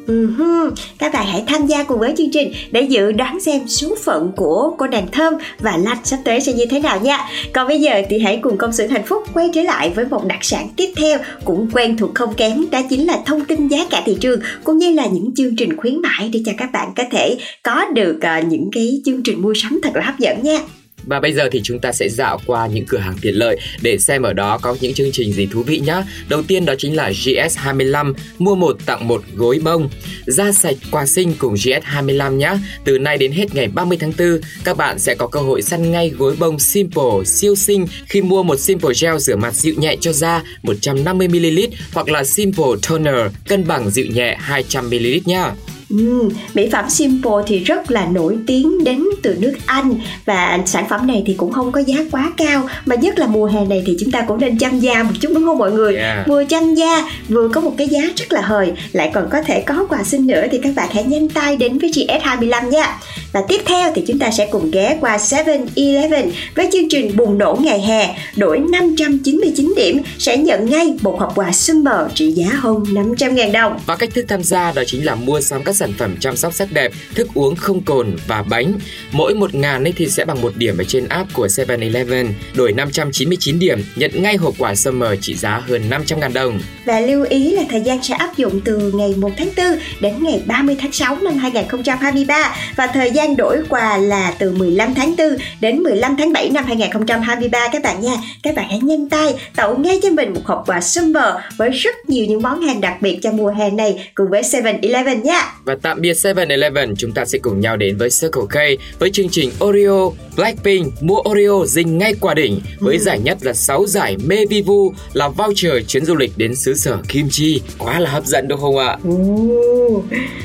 Uh-huh. 0.09 0.71
Các 0.99 1.13
bạn 1.13 1.27
hãy 1.27 1.45
tham 1.47 1.67
gia 1.67 1.85
cùng 1.85 1.99
với 1.99 2.15
chương 2.19 2.31
trình 2.33 2.53
để 2.71 2.83
dự 2.83 3.13
đoán 3.13 3.41
xem 3.41 3.69
số 3.69 3.97
phận 4.05 4.33
của 4.37 4.75
cô 4.79 4.87
nàng 4.87 5.07
thơm 5.13 5.35
và 5.59 5.77
lanh 5.77 6.05
sắp 6.05 6.19
tới 6.25 6.41
sẽ 6.41 6.53
như 6.53 6.67
thế 6.71 6.81
nào 6.81 7.01
nha. 7.01 7.19
Còn 7.53 7.69
bây 7.69 7.81
giờ 7.81 8.03
thì 8.11 8.19
hãy 8.19 8.39
cùng 8.43 8.59
công 8.59 8.73
sự 8.73 8.87
hạnh 8.87 9.07
phúc 9.07 9.23
quay 9.35 9.51
trở 9.55 9.63
lại 9.63 9.91
với 9.91 10.07
một 10.07 10.27
đặc 10.27 10.39
sản 10.43 10.69
tiếp 10.77 10.93
theo 10.97 11.19
cũng 11.45 11.69
quen 11.73 11.97
thuộc 11.97 12.15
không 12.15 12.35
kém 12.35 12.65
đó 12.71 12.81
chính 12.91 13.07
là 13.07 13.19
thông 13.27 13.45
tin 13.45 13.69
giá 13.69 13.79
cả 13.91 14.03
thị 14.07 14.17
trường 14.21 14.41
cũng 14.65 14.79
như 14.79 14.93
là 14.93 15.07
những 15.07 15.35
chương 15.35 15.57
trình 15.57 15.77
khuyến 15.77 16.03
mãi 16.03 16.31
để 16.33 16.41
cho 16.47 16.53
các 16.59 16.73
bạn 16.73 16.89
có 16.97 17.03
thể 17.11 17.39
có 17.63 17.85
được 17.95 18.17
uh, 18.17 18.47
những 18.47 18.71
cái 18.73 19.01
chương 19.05 19.23
trình 19.23 19.43
mua 19.43 19.55
sắm 19.55 19.81
thật 19.83 19.91
là 19.95 20.03
hấp 20.05 20.19
dẫn 20.19 20.43
nha. 20.43 20.59
Và 21.07 21.21
bây 21.21 21.33
giờ 21.33 21.49
thì 21.53 21.61
chúng 21.65 21.79
ta 21.79 21.93
sẽ 21.93 22.09
dạo 22.09 22.41
qua 22.47 22.67
những 22.67 22.87
cửa 22.87 22.99
hàng 22.99 23.17
tiện 23.21 23.35
lợi 23.35 23.59
để 23.83 23.99
xem 23.99 24.23
ở 24.23 24.33
đó 24.33 24.59
có 24.59 24.77
những 24.81 24.95
chương 24.95 25.13
trình 25.13 25.33
gì 25.33 25.47
thú 25.47 25.63
vị 25.63 25.81
nhé. 25.81 26.03
Đầu 26.29 26.43
tiên 26.43 26.65
đó 26.65 26.75
chính 26.79 26.97
là 26.97 27.11
GS25 27.11 28.15
mua 28.39 28.55
một 28.55 28.77
tặng 28.87 29.09
một 29.09 29.23
gối 29.35 29.61
bông. 29.65 29.89
Da 30.27 30.53
sạch 30.53 30.77
quà 30.91 31.07
sinh 31.07 31.35
cùng 31.39 31.55
GS25 31.55 32.37
nhé. 32.37 32.53
Từ 32.85 32.99
nay 32.99 33.19
đến 33.19 33.33
hết 33.33 33.55
ngày 33.55 33.69
30 33.69 33.99
tháng 34.01 34.13
4, 34.19 34.41
các 34.65 34.77
bạn 34.77 34.99
sẽ 34.99 35.15
có 35.15 35.27
cơ 35.27 35.41
hội 35.41 35.63
săn 35.63 35.91
ngay 35.93 36.11
gối 36.19 36.37
bông 36.39 36.59
Simple 36.59 37.25
siêu 37.25 37.55
xinh 37.55 37.87
khi 38.07 38.23
mua 38.23 38.43
một 38.43 38.61
Simple 38.61 38.91
Gel 39.01 39.19
rửa 39.19 39.37
mặt 39.37 39.55
dịu 39.55 39.75
nhẹ 39.79 39.97
cho 40.01 40.13
da 40.13 40.43
150ml 40.63 41.69
hoặc 41.93 42.09
là 42.09 42.25
Simple 42.25 42.65
Toner 42.89 43.33
cân 43.49 43.67
bằng 43.67 43.91
dịu 43.91 44.07
nhẹ 44.07 44.39
200ml 44.49 45.21
nhé. 45.25 45.45
Ừ, 45.91 46.29
mỹ 46.55 46.69
phẩm 46.73 46.91
Simple 46.91 47.33
thì 47.47 47.59
rất 47.59 47.91
là 47.91 48.07
nổi 48.07 48.37
tiếng 48.47 48.85
đến 48.85 49.05
từ 49.23 49.37
nước 49.39 49.53
Anh. 49.67 49.95
Và 50.25 50.59
sản 50.67 50.85
phẩm 50.89 51.07
này 51.07 51.23
thì 51.27 51.35
cũng 51.35 51.53
không 51.53 51.73
có 51.73 51.81
giá 51.81 51.97
quá 52.11 52.33
cao 52.37 52.69
mà 52.87 52.97
nhất 52.97 53.19
là 53.19 53.27
mùa 53.27 53.47
hè 53.47 53.65
này 53.65 53.83
thì 53.87 53.97
chúng 54.01 54.11
ta 54.11 54.25
cũng 54.29 54.41
nên 54.41 54.59
chăm 54.59 54.81
da 54.81 55.03
một 55.03 55.13
chút 55.21 55.29
đúng 55.35 55.45
không 55.45 55.59
mọi 55.59 55.73
người? 55.73 55.97
Yeah. 55.97 56.27
vừa 56.27 56.45
chăm 56.45 56.75
da 56.75 57.11
vừa 57.29 57.49
có 57.49 57.61
một 57.61 57.75
cái 57.79 57.89
giá 57.89 58.01
rất 58.17 58.33
là 58.33 58.41
hời. 58.41 58.73
Lại 58.93 59.11
còn 59.15 59.29
có 59.31 59.43
thể 59.43 59.61
có 59.61 59.87
quà 59.89 60.03
sinh 60.05 60.27
nữa 60.27 60.43
thì 60.53 60.59
các 60.63 60.73
bạn 60.77 60.89
hãy 60.93 61.05
nhanh 61.05 61.29
tay 61.29 61.57
đến 61.57 61.79
với 61.79 61.91
GS25 61.91 62.69
nha. 62.69 62.99
Và 63.33 63.43
tiếp 63.49 63.61
theo 63.67 63.93
thì 63.95 64.03
chúng 64.07 64.19
ta 64.19 64.31
sẽ 64.31 64.49
cùng 64.51 64.71
ghé 64.71 64.97
qua 65.01 65.17
7-Eleven 65.17 66.31
với 66.55 66.69
chương 66.73 66.89
trình 66.91 67.17
bùng 67.17 67.39
nổ 67.39 67.59
ngày 67.61 67.81
hè. 67.81 68.15
Đổi 68.37 68.59
599 68.59 69.73
điểm 69.77 69.99
sẽ 70.19 70.37
nhận 70.37 70.71
ngay 70.71 70.97
một 71.01 71.21
hộp 71.21 71.33
quà 71.35 71.53
Summer 71.53 71.97
trị 72.15 72.33
giá 72.33 72.47
hơn 72.53 72.83
500.000 72.83 73.53
đồng. 73.53 73.79
Và 73.87 73.97
cách 73.97 74.11
thức 74.15 74.25
tham 74.29 74.43
gia 74.43 74.73
đó 74.73 74.83
chính 74.87 75.05
là 75.05 75.15
mua 75.15 75.41
sắm 75.41 75.65
các 75.65 75.78
sản 75.79 75.93
phẩm 75.99 76.17
chăm 76.21 76.37
sóc 76.37 76.55
sắc 76.55 76.73
đẹp, 76.73 76.93
thức 77.15 77.29
uống 77.35 77.57
không 77.57 77.83
cồn 77.83 78.17
và 78.27 78.43
bánh. 78.43 78.73
Mỗi 79.13 79.35
một 79.35 79.55
ngàn 79.55 79.85
ấy 79.85 79.93
thì 79.97 80.07
sẽ 80.07 80.25
bằng 80.25 80.43
một 80.43 80.53
điểm 80.57 80.79
ở 80.79 80.85
trên 80.85 81.09
app 81.09 81.35
của 81.35 81.47
7-Eleven. 81.47 82.27
Đổi 82.55 82.73
599 82.73 83.59
điểm, 83.59 83.85
nhận 83.97 84.23
ngay 84.23 84.37
hộp 84.37 84.55
quà 84.59 84.75
Summer 84.75 85.11
trị 85.21 85.35
giá 85.35 85.63
hơn 85.69 85.91
500 85.91 86.21
ngàn 86.21 86.33
đồng. 86.33 86.61
Và 86.85 87.01
lưu 87.01 87.27
ý 87.31 87.51
là 87.51 87.63
thời 87.71 87.81
gian 87.81 88.03
sẽ 88.03 88.15
áp 88.15 88.37
dụng 88.37 88.61
từ 88.65 88.93
ngày 88.95 89.15
1 89.17 89.31
tháng 89.39 89.49
4 89.57 89.67
đến 90.01 90.15
ngày 90.21 90.43
30 90.47 90.77
tháng 90.81 90.93
6 90.93 91.17
năm 91.23 91.35
2023 91.35 92.57
và 92.77 92.87
thời 92.87 93.11
gian 93.11 93.37
đổi 93.37 93.59
quà 93.69 93.97
là 93.97 94.35
từ 94.39 94.51
15 94.51 94.95
tháng 94.95 95.15
4 95.17 95.27
đến 95.61 95.79
15 95.79 96.17
tháng 96.19 96.33
7 96.33 96.51
năm 96.51 96.65
2023 96.65 97.69
các 97.73 97.83
bạn 97.83 98.01
nha. 98.01 98.15
Các 98.43 98.55
bạn 98.55 98.67
hãy 98.69 98.79
nhanh 98.79 99.09
tay 99.09 99.35
tậu 99.57 99.79
ngay 99.79 100.01
cho 100.03 100.11
mình 100.11 100.35
một 100.35 100.41
hộp 100.45 100.63
quà 100.67 100.81
Summer 100.81 101.35
với 101.57 101.71
rất 101.71 101.95
nhiều 102.09 102.27
những 102.27 102.43
món 102.43 102.61
hàng 102.61 102.81
đặc 102.81 103.03
biệt 103.03 103.19
cho 103.23 103.33
mùa 103.33 103.51
hè 103.51 103.71
này 103.71 104.11
cùng 104.15 104.31
với 104.31 104.43
7-Eleven 104.43 105.23
nha. 105.23 105.53
Và 105.69 105.77
tạm 105.83 106.01
biệt 106.01 106.13
7-Eleven, 106.13 106.95
chúng 106.99 107.13
ta 107.13 107.25
sẽ 107.25 107.39
cùng 107.39 107.61
nhau 107.61 107.77
đến 107.77 107.97
với 107.97 108.09
Circle 108.21 108.43
K 108.49 108.81
với 108.99 109.11
chương 109.11 109.29
trình 109.29 109.51
Oreo 109.65 110.13
Blackpink 110.37 111.03
mua 111.03 111.23
Oreo 111.31 111.65
dinh 111.67 111.99
ngay 111.99 112.15
quả 112.21 112.35
đỉnh 112.35 112.61
với 112.79 112.95
ừ. 112.95 113.01
giải 113.01 113.19
nhất 113.19 113.39
là 113.41 113.53
6 113.53 113.87
giải 113.87 114.17
mê 114.25 114.47
vi 114.51 114.63
vu 114.63 114.93
là 115.13 115.29
voucher 115.29 115.73
chuyến 115.89 116.05
du 116.05 116.17
lịch 116.17 116.33
đến 116.37 116.55
xứ 116.55 116.75
sở 116.75 116.99
Kim 117.09 117.29
Chi. 117.31 117.61
Quá 117.79 118.01
là 118.01 118.11
hấp 118.11 118.25
dẫn 118.25 118.49
đúng 118.49 118.61
không 118.61 118.79
ạ? 118.79 118.97
Ồ, 119.05 120.03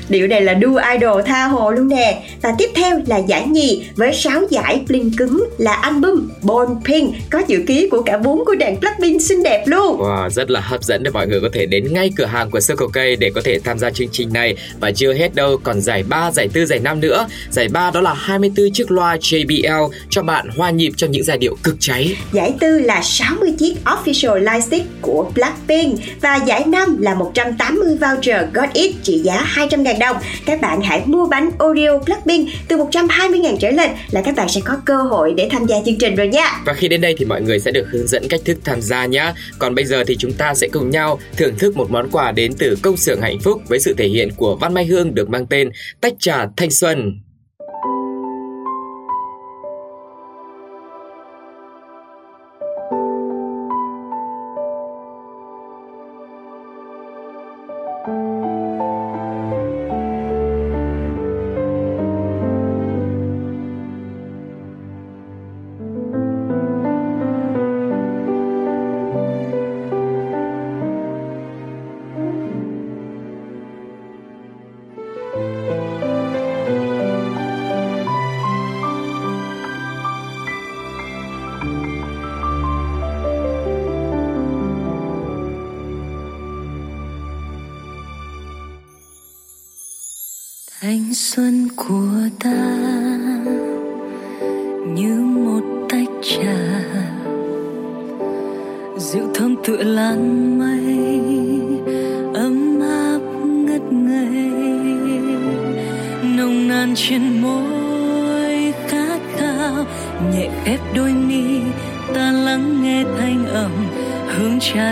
điệu 0.10 0.28
này 0.28 0.42
là 0.42 0.54
đu 0.54 0.76
idol 0.94 1.22
tha 1.26 1.46
hồ 1.46 1.72
luôn 1.72 1.88
nè. 1.88 2.24
Và 2.42 2.56
tiếp 2.58 2.70
theo 2.76 3.02
là 3.08 3.18
giải 3.18 3.48
nhì 3.48 3.86
với 3.96 4.14
6 4.14 4.42
giải 4.50 4.82
bling 4.88 5.12
cứng 5.18 5.50
là 5.58 5.74
album 5.74 6.30
Born 6.42 6.70
Pink 6.86 7.16
có 7.30 7.42
chữ 7.42 7.64
ký 7.68 7.88
của 7.88 8.02
cả 8.02 8.18
bốn 8.18 8.46
của 8.46 8.56
đàn 8.56 8.80
Blackpink 8.80 9.22
xinh 9.22 9.44
đẹp 9.44 9.64
luôn. 9.66 9.98
Wow, 10.00 10.30
rất 10.30 10.50
là 10.50 10.60
hấp 10.60 10.84
dẫn 10.84 11.04
để 11.04 11.12
mọi 11.12 11.28
người 11.28 11.42
có 11.42 11.50
thể 11.54 11.66
đến 11.66 11.94
ngay 11.94 12.12
cửa 12.16 12.26
hàng 12.26 12.52
của 12.52 12.60
Circle 12.68 12.88
K 12.88 13.20
để 13.20 13.32
có 13.36 13.42
thể 13.44 13.60
tham 13.64 13.80
gia 13.80 13.90
chương 13.90 14.10
trình 14.12 14.34
này 14.34 14.56
và 14.80 14.92
chưa 14.92 15.13
hết 15.18 15.36
đâu 15.36 15.58
còn 15.64 15.82
giải 15.82 16.04
3, 16.04 16.32
giải 16.32 16.50
4, 16.56 16.66
giải 16.66 16.80
5 16.80 17.00
nữa. 17.00 17.28
Giải 17.50 17.68
3 17.68 17.92
đó 17.92 18.02
là 18.02 18.14
24 18.14 18.72
chiếc 18.74 18.92
loa 18.92 19.16
JBL 19.16 19.90
cho 20.10 20.24
bạn 20.24 20.50
hòa 20.58 20.70
nhịp 20.70 20.92
trong 20.98 21.12
những 21.12 21.24
giai 21.24 21.38
điệu 21.38 21.58
cực 21.64 21.76
cháy. 21.80 22.16
Giải 22.32 22.54
tư 22.60 22.80
là 22.80 23.02
60 23.04 23.54
chiếc 23.60 23.76
official 23.86 24.38
lightstick 24.38 24.86
của 25.02 25.32
Blackpink 25.36 26.00
và 26.22 26.40
giải 26.48 26.64
5 26.68 26.98
là 27.00 27.16
180 27.16 27.98
voucher 28.02 28.46
Got 28.54 28.74
It 28.74 28.96
trị 29.04 29.18
giá 29.18 29.42
200 29.46 29.86
000 29.86 30.00
đồng. 30.00 30.18
Các 30.46 30.62
bạn 30.62 30.82
hãy 30.82 31.02
mua 31.06 31.28
bánh 31.28 31.52
Oreo 31.64 32.02
Blackpink 32.06 32.50
từ 32.68 32.78
120 32.78 33.40
000 33.44 33.58
trở 33.60 33.70
lên 33.70 33.92
là 34.12 34.22
các 34.22 34.36
bạn 34.36 34.50
sẽ 34.50 34.62
có 34.66 34.78
cơ 34.86 34.96
hội 34.98 35.34
để 35.38 35.48
tham 35.52 35.66
gia 35.66 35.76
chương 35.86 35.98
trình 35.98 36.16
rồi 36.16 36.28
nha. 36.28 36.62
Và 36.66 36.74
khi 36.74 36.88
đến 36.88 37.02
đây 37.02 37.16
thì 37.18 37.26
mọi 37.26 37.42
người 37.42 37.60
sẽ 37.60 37.72
được 37.72 37.88
hướng 37.92 38.08
dẫn 38.08 38.28
cách 38.28 38.42
thức 38.46 38.58
tham 38.64 38.82
gia 38.82 39.06
nhé. 39.06 39.34
Còn 39.60 39.76
bây 39.76 39.86
giờ 39.86 40.04
thì 40.08 40.16
chúng 40.20 40.34
ta 40.34 40.54
sẽ 40.54 40.68
cùng 40.68 40.90
nhau 40.90 41.20
thưởng 41.38 41.58
thức 41.58 41.78
một 41.78 41.92
món 41.92 42.10
quà 42.12 42.32
đến 42.32 42.54
từ 42.58 42.78
công 42.82 42.98
xưởng 42.98 43.22
hạnh 43.22 43.40
phúc 43.40 43.62
với 43.68 43.80
sự 43.80 43.94
thể 43.98 44.08
hiện 44.08 44.32
của 44.36 44.56
Văn 44.56 44.74
Mai 44.74 44.86
Hương 44.86 45.03
được 45.12 45.30
mang 45.30 45.48
tên 45.48 45.70
Tách 46.02 46.14
trà 46.20 46.48
thanh 46.58 46.72
xuân. 46.72 47.20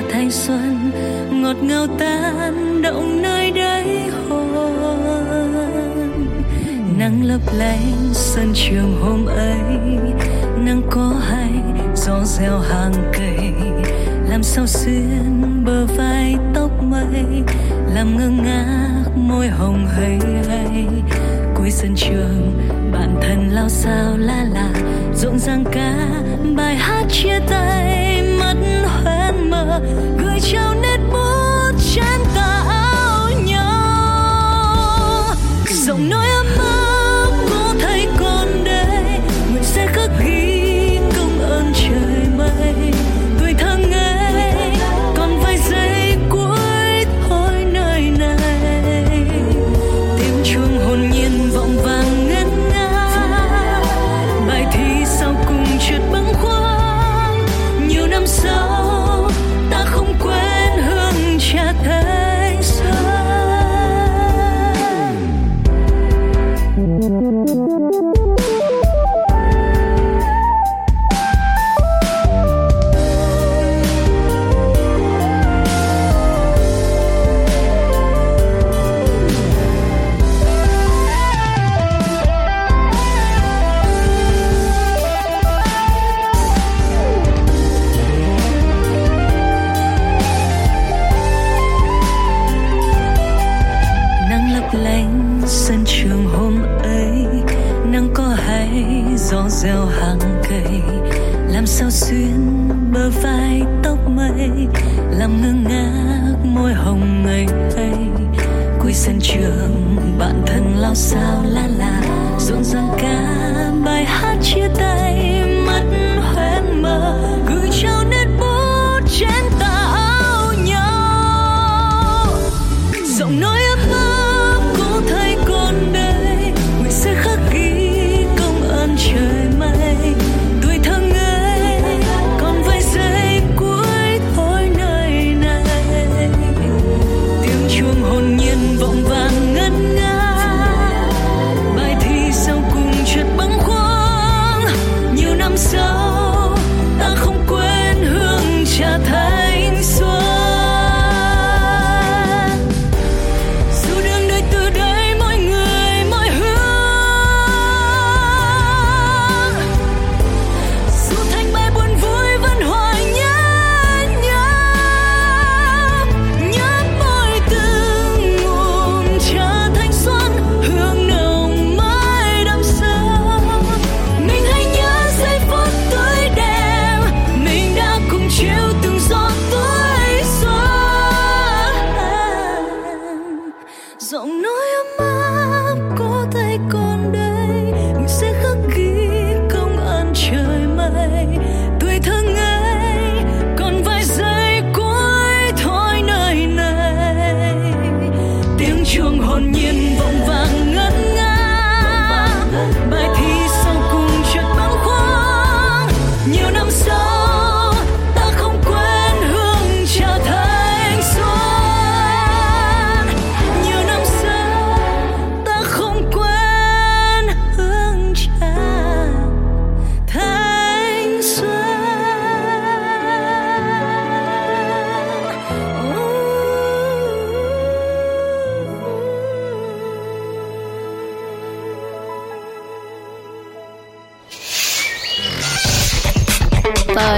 hoa 0.02 0.12
thanh 0.12 0.32
xuân, 0.32 0.92
ngọt 1.32 1.56
ngào 1.62 1.88
tan 2.00 2.82
động 2.82 3.22
nơi 3.22 3.52
đáy 3.52 4.10
hồn 4.30 4.52
nắng 6.98 7.24
lấp 7.24 7.42
lánh 7.58 8.10
sân 8.14 8.52
trường 8.54 8.98
hôm 9.02 9.26
ấy, 9.26 9.60
nắng 10.58 10.82
có 10.92 11.16
hay, 11.30 11.52
gió 11.96 12.24
reo 12.26 12.60
hàng 12.60 12.94
cây 13.14 13.54
làm 14.30 14.44
sao 14.44 14.68
xuyên 14.68 15.64
bờ 15.66 15.86
vai 15.86 16.36
tóc 16.54 16.84
mây, 16.84 17.44
làm 17.94 18.18
ngơ 18.18 18.30
ngác 18.30 19.06
môi 19.16 19.48
hồng 19.48 19.88
hơi 19.88 20.20
hay 20.48 20.88
cuối 21.56 21.72
sân 21.72 21.96
trường, 21.96 22.54
bạn 22.92 23.16
thân 23.22 23.50
lao 23.52 23.70
sao 23.70 24.18
la 24.18 24.44
là 24.54 24.72
rộn 25.16 25.40
ràng 25.40 25.64
cả 25.72 26.08
bài 26.56 26.76
hát 26.76 27.06
chia 27.10 27.40
tay 27.50 28.31
gửi 30.18 30.40
trao 30.52 30.76
nét 30.76 30.98
bút 31.12 31.72
trên 31.96 32.20
tà 32.36 32.64
áo 32.70 33.30
nhau. 33.46 35.36
Giọng 35.70 36.10
nói 36.10 36.28
sao 110.96 111.44
la 111.44 111.68
la 111.78 112.02
rộn 112.40 112.64
ràng 112.64 112.90
ca 113.02 113.11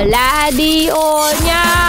la 0.05 0.51
đi 0.57 0.87
ô 0.87 1.31
nha. 1.45 1.82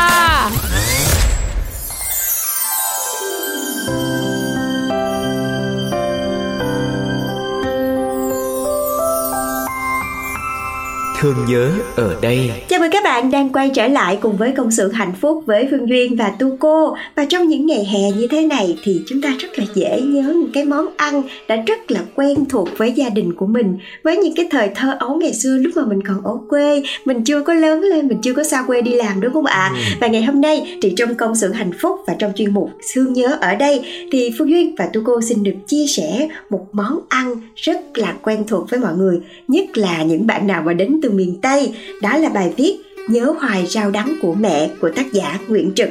Thương 11.24 11.44
nhớ 11.48 11.70
ở 11.96 12.16
đây. 12.22 12.50
Chào 12.68 12.80
mừng 12.80 12.90
các 12.90 13.04
bạn 13.04 13.30
đang 13.30 13.48
quay 13.48 13.70
trở 13.74 13.88
lại 13.88 14.18
cùng 14.20 14.36
với 14.36 14.52
công 14.52 14.70
sự 14.70 14.92
hạnh 14.92 15.12
phúc 15.20 15.42
với 15.46 15.68
Phương 15.70 15.88
Duyên 15.88 16.16
và 16.16 16.32
Tu 16.38 16.56
Cô. 16.56 16.96
Và 17.16 17.24
trong 17.24 17.48
những 17.48 17.66
ngày 17.66 17.84
hè 17.84 18.10
như 18.18 18.26
thế 18.30 18.46
này 18.46 18.78
thì 18.82 19.02
chúng 19.06 19.22
ta 19.22 19.36
rất 19.38 19.58
là 19.58 19.64
dễ 19.74 20.00
nhớ 20.00 20.22
những 20.22 20.50
cái 20.54 20.64
món 20.64 20.86
ăn 20.96 21.22
đã 21.48 21.56
rất 21.66 21.90
là 21.90 22.00
quen 22.14 22.44
thuộc 22.48 22.68
với 22.76 22.92
gia 22.92 23.08
đình 23.08 23.34
của 23.34 23.46
mình. 23.46 23.78
Với 24.02 24.16
những 24.16 24.34
cái 24.36 24.48
thời 24.50 24.68
thơ 24.74 24.96
ấu 25.00 25.16
ngày 25.16 25.34
xưa 25.34 25.58
lúc 25.58 25.76
mà 25.76 25.84
mình 25.84 26.02
còn 26.02 26.24
ở 26.24 26.38
quê 26.48 26.82
Mình 27.04 27.24
chưa 27.24 27.42
có 27.42 27.54
lớn 27.54 27.80
lên, 27.80 28.08
mình 28.08 28.18
chưa 28.22 28.32
có 28.32 28.44
xa 28.44 28.64
quê 28.66 28.82
đi 28.82 28.92
làm 28.92 29.20
đúng 29.20 29.32
không 29.32 29.46
ạ? 29.46 29.70
Và 30.00 30.06
ngày 30.06 30.22
hôm 30.22 30.40
nay 30.40 30.78
thì 30.82 30.92
trong 30.96 31.14
công 31.14 31.36
sự 31.36 31.52
hạnh 31.52 31.72
phúc 31.80 32.00
và 32.06 32.14
trong 32.18 32.32
chuyên 32.36 32.54
mục 32.54 32.70
Thương 32.94 33.12
nhớ 33.12 33.38
ở 33.40 33.54
đây 33.54 33.82
Thì 34.12 34.30
Phương 34.38 34.50
Duyên 34.50 34.74
và 34.78 34.88
Tu 34.92 35.00
Cô 35.04 35.20
xin 35.20 35.42
được 35.42 35.54
chia 35.66 35.86
sẻ 35.86 36.28
một 36.50 36.66
món 36.72 37.00
ăn 37.08 37.34
rất 37.56 37.80
là 37.94 38.14
quen 38.22 38.44
thuộc 38.46 38.70
với 38.70 38.80
mọi 38.80 38.94
người 38.96 39.20
Nhất 39.48 39.78
là 39.78 40.02
những 40.02 40.26
bạn 40.26 40.46
nào 40.46 40.62
mà 40.66 40.72
đến 40.72 41.00
từ 41.02 41.13
miền 41.16 41.40
Tây 41.42 41.74
Đó 42.02 42.16
là 42.16 42.28
bài 42.28 42.52
viết 42.56 42.76
Nhớ 43.08 43.34
hoài 43.40 43.66
rau 43.66 43.90
đắng 43.90 44.16
của 44.22 44.34
mẹ 44.34 44.70
của 44.80 44.90
tác 44.96 45.12
giả 45.12 45.38
Nguyễn 45.48 45.72
Trực. 45.74 45.88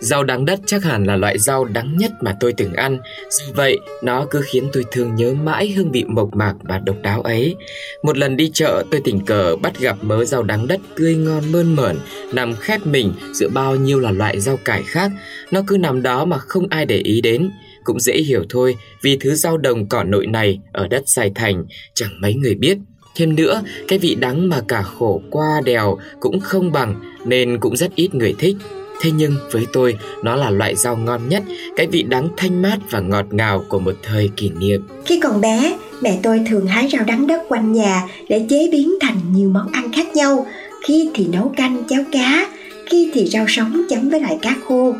Rau 0.00 0.24
đắng 0.24 0.44
đất 0.44 0.60
chắc 0.66 0.84
hẳn 0.84 1.04
là 1.04 1.16
loại 1.16 1.38
rau 1.38 1.64
đắng 1.64 1.96
nhất 1.96 2.12
mà 2.20 2.36
tôi 2.40 2.52
từng 2.52 2.72
ăn. 2.72 2.98
Dù 3.30 3.52
vậy, 3.54 3.78
nó 4.02 4.26
cứ 4.30 4.40
khiến 4.44 4.68
tôi 4.72 4.84
thương 4.92 5.14
nhớ 5.14 5.34
mãi 5.34 5.68
hương 5.68 5.92
vị 5.92 6.04
mộc 6.08 6.34
mạc 6.34 6.54
và 6.62 6.78
độc 6.78 6.96
đáo 7.02 7.22
ấy. 7.22 7.56
Một 8.02 8.18
lần 8.18 8.36
đi 8.36 8.50
chợ 8.54 8.84
tôi 8.90 9.00
tình 9.04 9.24
cờ 9.24 9.56
bắt 9.62 9.80
gặp 9.80 9.96
mớ 10.02 10.24
rau 10.24 10.42
đắng 10.42 10.66
đất 10.66 10.80
tươi 10.96 11.14
ngon 11.14 11.52
mơn 11.52 11.76
mởn 11.76 11.96
Nằm 12.32 12.56
khép 12.56 12.86
mình 12.86 13.12
giữa 13.32 13.48
bao 13.48 13.76
nhiêu 13.76 14.00
là 14.00 14.10
loại 14.10 14.40
rau 14.40 14.56
cải 14.56 14.82
khác. 14.82 15.10
Nó 15.50 15.60
cứ 15.66 15.76
nằm 15.76 16.02
đó 16.02 16.24
mà 16.24 16.38
không 16.38 16.66
ai 16.70 16.86
để 16.86 16.96
ý 16.98 17.20
đến. 17.20 17.50
Cũng 17.84 18.00
dễ 18.00 18.16
hiểu 18.16 18.44
thôi 18.48 18.76
vì 19.02 19.16
thứ 19.20 19.34
rau 19.34 19.58
đồng 19.58 19.88
cỏ 19.88 20.04
nội 20.04 20.26
này 20.26 20.58
ở 20.72 20.88
đất 20.88 21.02
Sài 21.06 21.32
Thành 21.34 21.64
chẳng 21.94 22.20
mấy 22.20 22.34
người 22.34 22.54
biết. 22.54 22.78
Thêm 23.14 23.36
nữa, 23.36 23.62
cái 23.88 23.98
vị 23.98 24.14
đắng 24.14 24.48
mà 24.48 24.60
cả 24.68 24.82
khổ 24.82 25.22
qua 25.30 25.60
đèo 25.64 25.98
cũng 26.20 26.40
không 26.40 26.72
bằng 26.72 26.94
nên 27.24 27.58
cũng 27.60 27.76
rất 27.76 27.94
ít 27.94 28.14
người 28.14 28.34
thích. 28.38 28.56
Thế 29.02 29.10
nhưng 29.10 29.36
với 29.52 29.66
tôi, 29.72 29.96
nó 30.24 30.36
là 30.36 30.50
loại 30.50 30.74
rau 30.76 30.96
ngon 30.96 31.28
nhất, 31.28 31.42
cái 31.76 31.86
vị 31.86 32.02
đắng 32.02 32.28
thanh 32.36 32.62
mát 32.62 32.76
và 32.90 33.00
ngọt 33.00 33.26
ngào 33.30 33.64
của 33.68 33.78
một 33.78 33.94
thời 34.02 34.30
kỷ 34.36 34.50
niệm. 34.60 34.82
Khi 35.04 35.20
còn 35.20 35.40
bé, 35.40 35.78
mẹ 36.00 36.18
tôi 36.22 36.40
thường 36.50 36.66
hái 36.66 36.88
rau 36.92 37.04
đắng 37.04 37.26
đất 37.26 37.42
quanh 37.48 37.72
nhà 37.72 38.02
để 38.28 38.46
chế 38.50 38.68
biến 38.72 38.94
thành 39.00 39.16
nhiều 39.32 39.48
món 39.48 39.72
ăn 39.72 39.92
khác 39.92 40.16
nhau. 40.16 40.46
Khi 40.86 41.10
thì 41.14 41.26
nấu 41.26 41.52
canh 41.56 41.82
cháo 41.88 42.00
cá, 42.12 42.46
khi 42.90 43.10
thì 43.14 43.26
rau 43.26 43.44
sống 43.48 43.82
chấm 43.88 44.08
với 44.08 44.20
lại 44.20 44.38
cá 44.42 44.56
khô. 44.64 44.94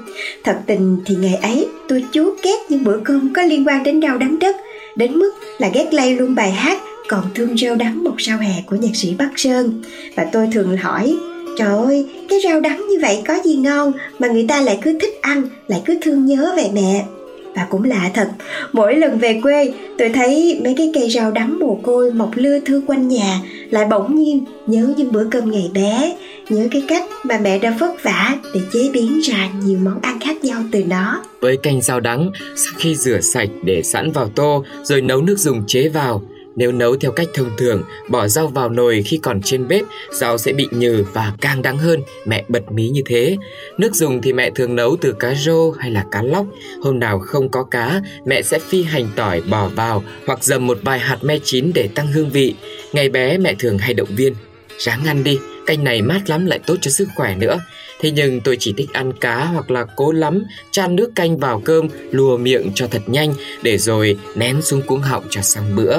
Thật 0.44 0.58
tình 0.66 0.96
thì 1.06 1.14
ngày 1.16 1.34
ấy 1.34 1.66
tôi 1.88 2.04
chúa 2.12 2.34
ghét 2.42 2.58
những 2.68 2.84
bữa 2.84 2.98
cơm 3.04 3.32
có 3.34 3.42
liên 3.42 3.66
quan 3.66 3.82
đến 3.82 4.02
rau 4.02 4.18
đắng 4.18 4.38
đất, 4.38 4.56
đến 4.96 5.14
mức 5.14 5.32
là 5.58 5.70
ghét 5.74 5.94
lay 5.94 6.16
luôn 6.16 6.34
bài 6.34 6.50
hát 6.50 6.78
còn 7.10 7.24
thương 7.34 7.56
rau 7.56 7.74
đắng 7.74 8.04
một 8.04 8.14
sao 8.18 8.38
hè 8.38 8.62
của 8.66 8.76
nhạc 8.76 8.96
sĩ 8.96 9.14
Bắc 9.18 9.30
Sơn. 9.36 9.82
Và 10.16 10.26
tôi 10.32 10.48
thường 10.52 10.76
hỏi 10.76 11.16
Trời 11.58 11.68
ơi, 11.68 12.06
cái 12.28 12.38
rau 12.44 12.60
đắng 12.60 12.86
như 12.90 12.98
vậy 13.02 13.22
có 13.28 13.38
gì 13.44 13.56
ngon 13.56 13.92
mà 14.18 14.28
người 14.28 14.46
ta 14.48 14.60
lại 14.60 14.78
cứ 14.82 14.98
thích 15.00 15.18
ăn, 15.22 15.42
lại 15.68 15.82
cứ 15.84 15.98
thương 16.02 16.26
nhớ 16.26 16.54
về 16.56 16.64
mẹ. 16.74 17.04
Và 17.54 17.66
cũng 17.70 17.84
lạ 17.84 18.10
thật, 18.14 18.28
mỗi 18.72 18.96
lần 18.96 19.18
về 19.18 19.40
quê 19.42 19.72
tôi 19.98 20.08
thấy 20.08 20.60
mấy 20.64 20.74
cái 20.76 20.90
cây 20.94 21.10
rau 21.10 21.30
đắng 21.30 21.58
mồ 21.58 21.80
côi 21.82 22.12
mọc 22.12 22.30
lưa 22.34 22.60
thưa 22.60 22.80
quanh 22.86 23.08
nhà 23.08 23.40
lại 23.70 23.84
bỗng 23.90 24.16
nhiên 24.16 24.44
nhớ 24.66 24.94
những 24.96 25.12
bữa 25.12 25.24
cơm 25.30 25.50
ngày 25.50 25.70
bé, 25.74 26.16
nhớ 26.48 26.68
cái 26.70 26.82
cách 26.88 27.04
mà 27.24 27.38
mẹ 27.42 27.58
đã 27.58 27.76
vất 27.80 28.02
vả 28.02 28.36
để 28.54 28.60
chế 28.72 28.90
biến 28.92 29.20
ra 29.20 29.48
nhiều 29.64 29.78
món 29.84 30.00
ăn 30.02 30.20
khác 30.20 30.44
nhau 30.44 30.62
từ 30.72 30.84
nó. 30.84 31.22
Với 31.40 31.56
canh 31.56 31.80
rau 31.80 32.00
đắng, 32.00 32.30
sau 32.56 32.72
khi 32.76 32.94
rửa 32.94 33.20
sạch 33.20 33.50
để 33.64 33.82
sẵn 33.82 34.12
vào 34.12 34.28
tô 34.28 34.64
rồi 34.82 35.00
nấu 35.00 35.22
nước 35.22 35.38
dùng 35.38 35.62
chế 35.66 35.88
vào, 35.88 36.22
nếu 36.56 36.72
nấu 36.72 36.96
theo 36.96 37.12
cách 37.12 37.28
thông 37.34 37.50
thường, 37.58 37.82
bỏ 38.08 38.28
rau 38.28 38.46
vào 38.46 38.68
nồi 38.68 39.02
khi 39.06 39.18
còn 39.22 39.42
trên 39.42 39.68
bếp, 39.68 39.84
rau 40.12 40.38
sẽ 40.38 40.52
bị 40.52 40.66
nhừ 40.70 41.04
và 41.12 41.32
càng 41.40 41.62
đắng 41.62 41.78
hơn, 41.78 42.02
mẹ 42.26 42.44
bật 42.48 42.72
mí 42.72 42.88
như 42.88 43.02
thế. 43.06 43.36
Nước 43.78 43.94
dùng 43.94 44.22
thì 44.22 44.32
mẹ 44.32 44.50
thường 44.50 44.76
nấu 44.76 44.96
từ 45.00 45.12
cá 45.12 45.34
rô 45.34 45.70
hay 45.70 45.90
là 45.90 46.04
cá 46.10 46.22
lóc. 46.22 46.46
Hôm 46.82 46.98
nào 46.98 47.18
không 47.18 47.48
có 47.48 47.62
cá, 47.62 48.00
mẹ 48.24 48.42
sẽ 48.42 48.58
phi 48.58 48.82
hành 48.82 49.08
tỏi 49.16 49.40
bỏ 49.40 49.68
vào 49.68 50.04
hoặc 50.26 50.44
dầm 50.44 50.66
một 50.66 50.78
vài 50.82 50.98
hạt 50.98 51.18
me 51.22 51.38
chín 51.44 51.70
để 51.74 51.88
tăng 51.94 52.12
hương 52.12 52.30
vị. 52.30 52.54
Ngày 52.92 53.08
bé 53.08 53.38
mẹ 53.38 53.54
thường 53.58 53.78
hay 53.78 53.94
động 53.94 54.08
viên, 54.16 54.34
ráng 54.78 55.06
ăn 55.06 55.24
đi, 55.24 55.38
canh 55.66 55.84
này 55.84 56.02
mát 56.02 56.20
lắm 56.26 56.46
lại 56.46 56.58
tốt 56.66 56.76
cho 56.80 56.90
sức 56.90 57.08
khỏe 57.16 57.36
nữa. 57.36 57.58
Thế 58.00 58.10
nhưng 58.10 58.40
tôi 58.40 58.56
chỉ 58.60 58.74
thích 58.76 58.88
ăn 58.92 59.12
cá 59.12 59.44
hoặc 59.44 59.70
là 59.70 59.86
cố 59.96 60.12
lắm 60.12 60.44
chan 60.70 60.96
nước 60.96 61.10
canh 61.14 61.38
vào 61.38 61.62
cơm 61.64 61.88
lùa 62.10 62.36
miệng 62.36 62.70
cho 62.74 62.86
thật 62.90 63.02
nhanh 63.06 63.34
để 63.62 63.78
rồi 63.78 64.18
nén 64.34 64.62
xuống 64.62 64.82
cuống 64.82 65.00
họng 65.00 65.24
cho 65.30 65.42
xong 65.42 65.76
bữa. 65.76 65.98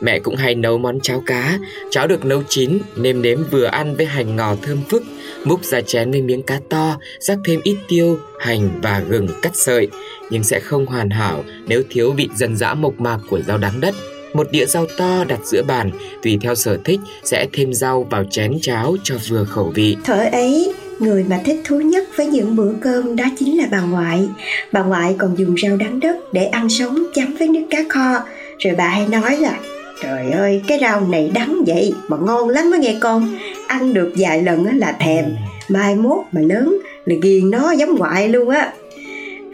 Mẹ 0.00 0.18
cũng 0.18 0.36
hay 0.36 0.54
nấu 0.54 0.78
món 0.78 1.00
cháo 1.00 1.22
cá. 1.26 1.58
Cháo 1.90 2.06
được 2.06 2.24
nấu 2.24 2.42
chín 2.48 2.78
Nêm 2.96 3.22
nếm 3.22 3.38
vừa 3.50 3.64
ăn 3.64 3.96
với 3.96 4.06
hành 4.06 4.36
ngò 4.36 4.56
thơm 4.62 4.78
phức 4.88 5.02
Múc 5.44 5.64
ra 5.64 5.80
chén 5.80 6.10
với 6.10 6.22
miếng 6.22 6.42
cá 6.42 6.60
to 6.68 6.98
Rắc 7.18 7.38
thêm 7.44 7.60
ít 7.64 7.76
tiêu, 7.88 8.18
hành 8.40 8.70
và 8.82 9.02
gừng 9.08 9.28
cắt 9.42 9.52
sợi. 9.54 9.88
Nhưng 10.30 10.44
sẽ 10.44 10.60
không 10.60 10.86
hoàn 10.86 11.10
hảo 11.10 11.44
Nếu 11.66 11.82
thiếu 11.90 12.12
vị 12.12 12.28
dân 12.36 12.56
dã 12.56 12.74
mộc 12.74 13.00
mạc 13.00 13.18
của 13.30 13.40
rau 13.46 13.58
đắng 13.58 13.80
đất. 13.80 13.94
Một 14.34 14.48
đĩa 14.50 14.66
rau 14.66 14.86
to 14.98 15.24
đặt 15.28 15.40
giữa 15.44 15.62
bàn 15.62 15.90
tùy 16.22 16.38
theo 16.40 16.54
sở 16.54 16.78
thích 16.84 17.00
sẽ 17.24 17.46
thêm 17.52 17.72
rau 17.72 18.02
vào 18.02 18.24
chén 18.30 18.58
cháo 18.62 18.96
cho 19.02 19.14
vừa 19.28 19.44
khẩu 19.44 19.72
vị. 19.74 19.96
Thở 20.04 20.28
ấy 20.32 20.74
người 20.98 21.24
mà 21.28 21.40
thích 21.44 21.60
thú 21.64 21.80
nhất 21.80 22.08
với 22.16 22.26
những 22.26 22.56
bữa 22.56 22.72
cơm 22.80 23.16
đó 23.16 23.24
chính 23.38 23.58
là 23.58 23.68
bà 23.70 23.80
ngoại. 23.80 24.28
Bà 24.72 24.82
ngoại 24.82 25.14
còn 25.18 25.38
dùng 25.38 25.54
rau 25.62 25.76
đắng 25.76 26.00
đất 26.00 26.16
để 26.32 26.44
ăn 26.44 26.68
sống 26.68 26.98
chấm 27.14 27.34
với 27.38 27.48
nước 27.48 27.64
cá 27.70 27.78
kho. 27.88 28.18
Rồi 28.58 28.74
bà 28.78 28.88
hay 28.88 29.08
nói 29.08 29.36
là 29.36 29.58
Trời 30.02 30.30
ơi, 30.30 30.62
cái 30.66 30.78
rau 30.80 31.00
này 31.00 31.30
đắng 31.34 31.64
vậy 31.66 31.94
mà 32.08 32.16
ngon 32.26 32.48
lắm 32.48 32.70
á 32.72 32.78
nghe 32.78 32.96
con. 33.00 33.38
Ăn 33.66 33.94
được 33.94 34.12
vài 34.16 34.42
lần 34.42 34.78
là 34.78 34.92
thèm. 34.92 35.24
Mai 35.68 35.94
mốt 35.94 36.18
mà 36.32 36.40
lớn 36.40 36.78
là 37.04 37.14
ghiền 37.22 37.50
nó 37.50 37.72
giống 37.72 37.94
ngoại 37.94 38.28
luôn 38.28 38.48
á. 38.48 38.72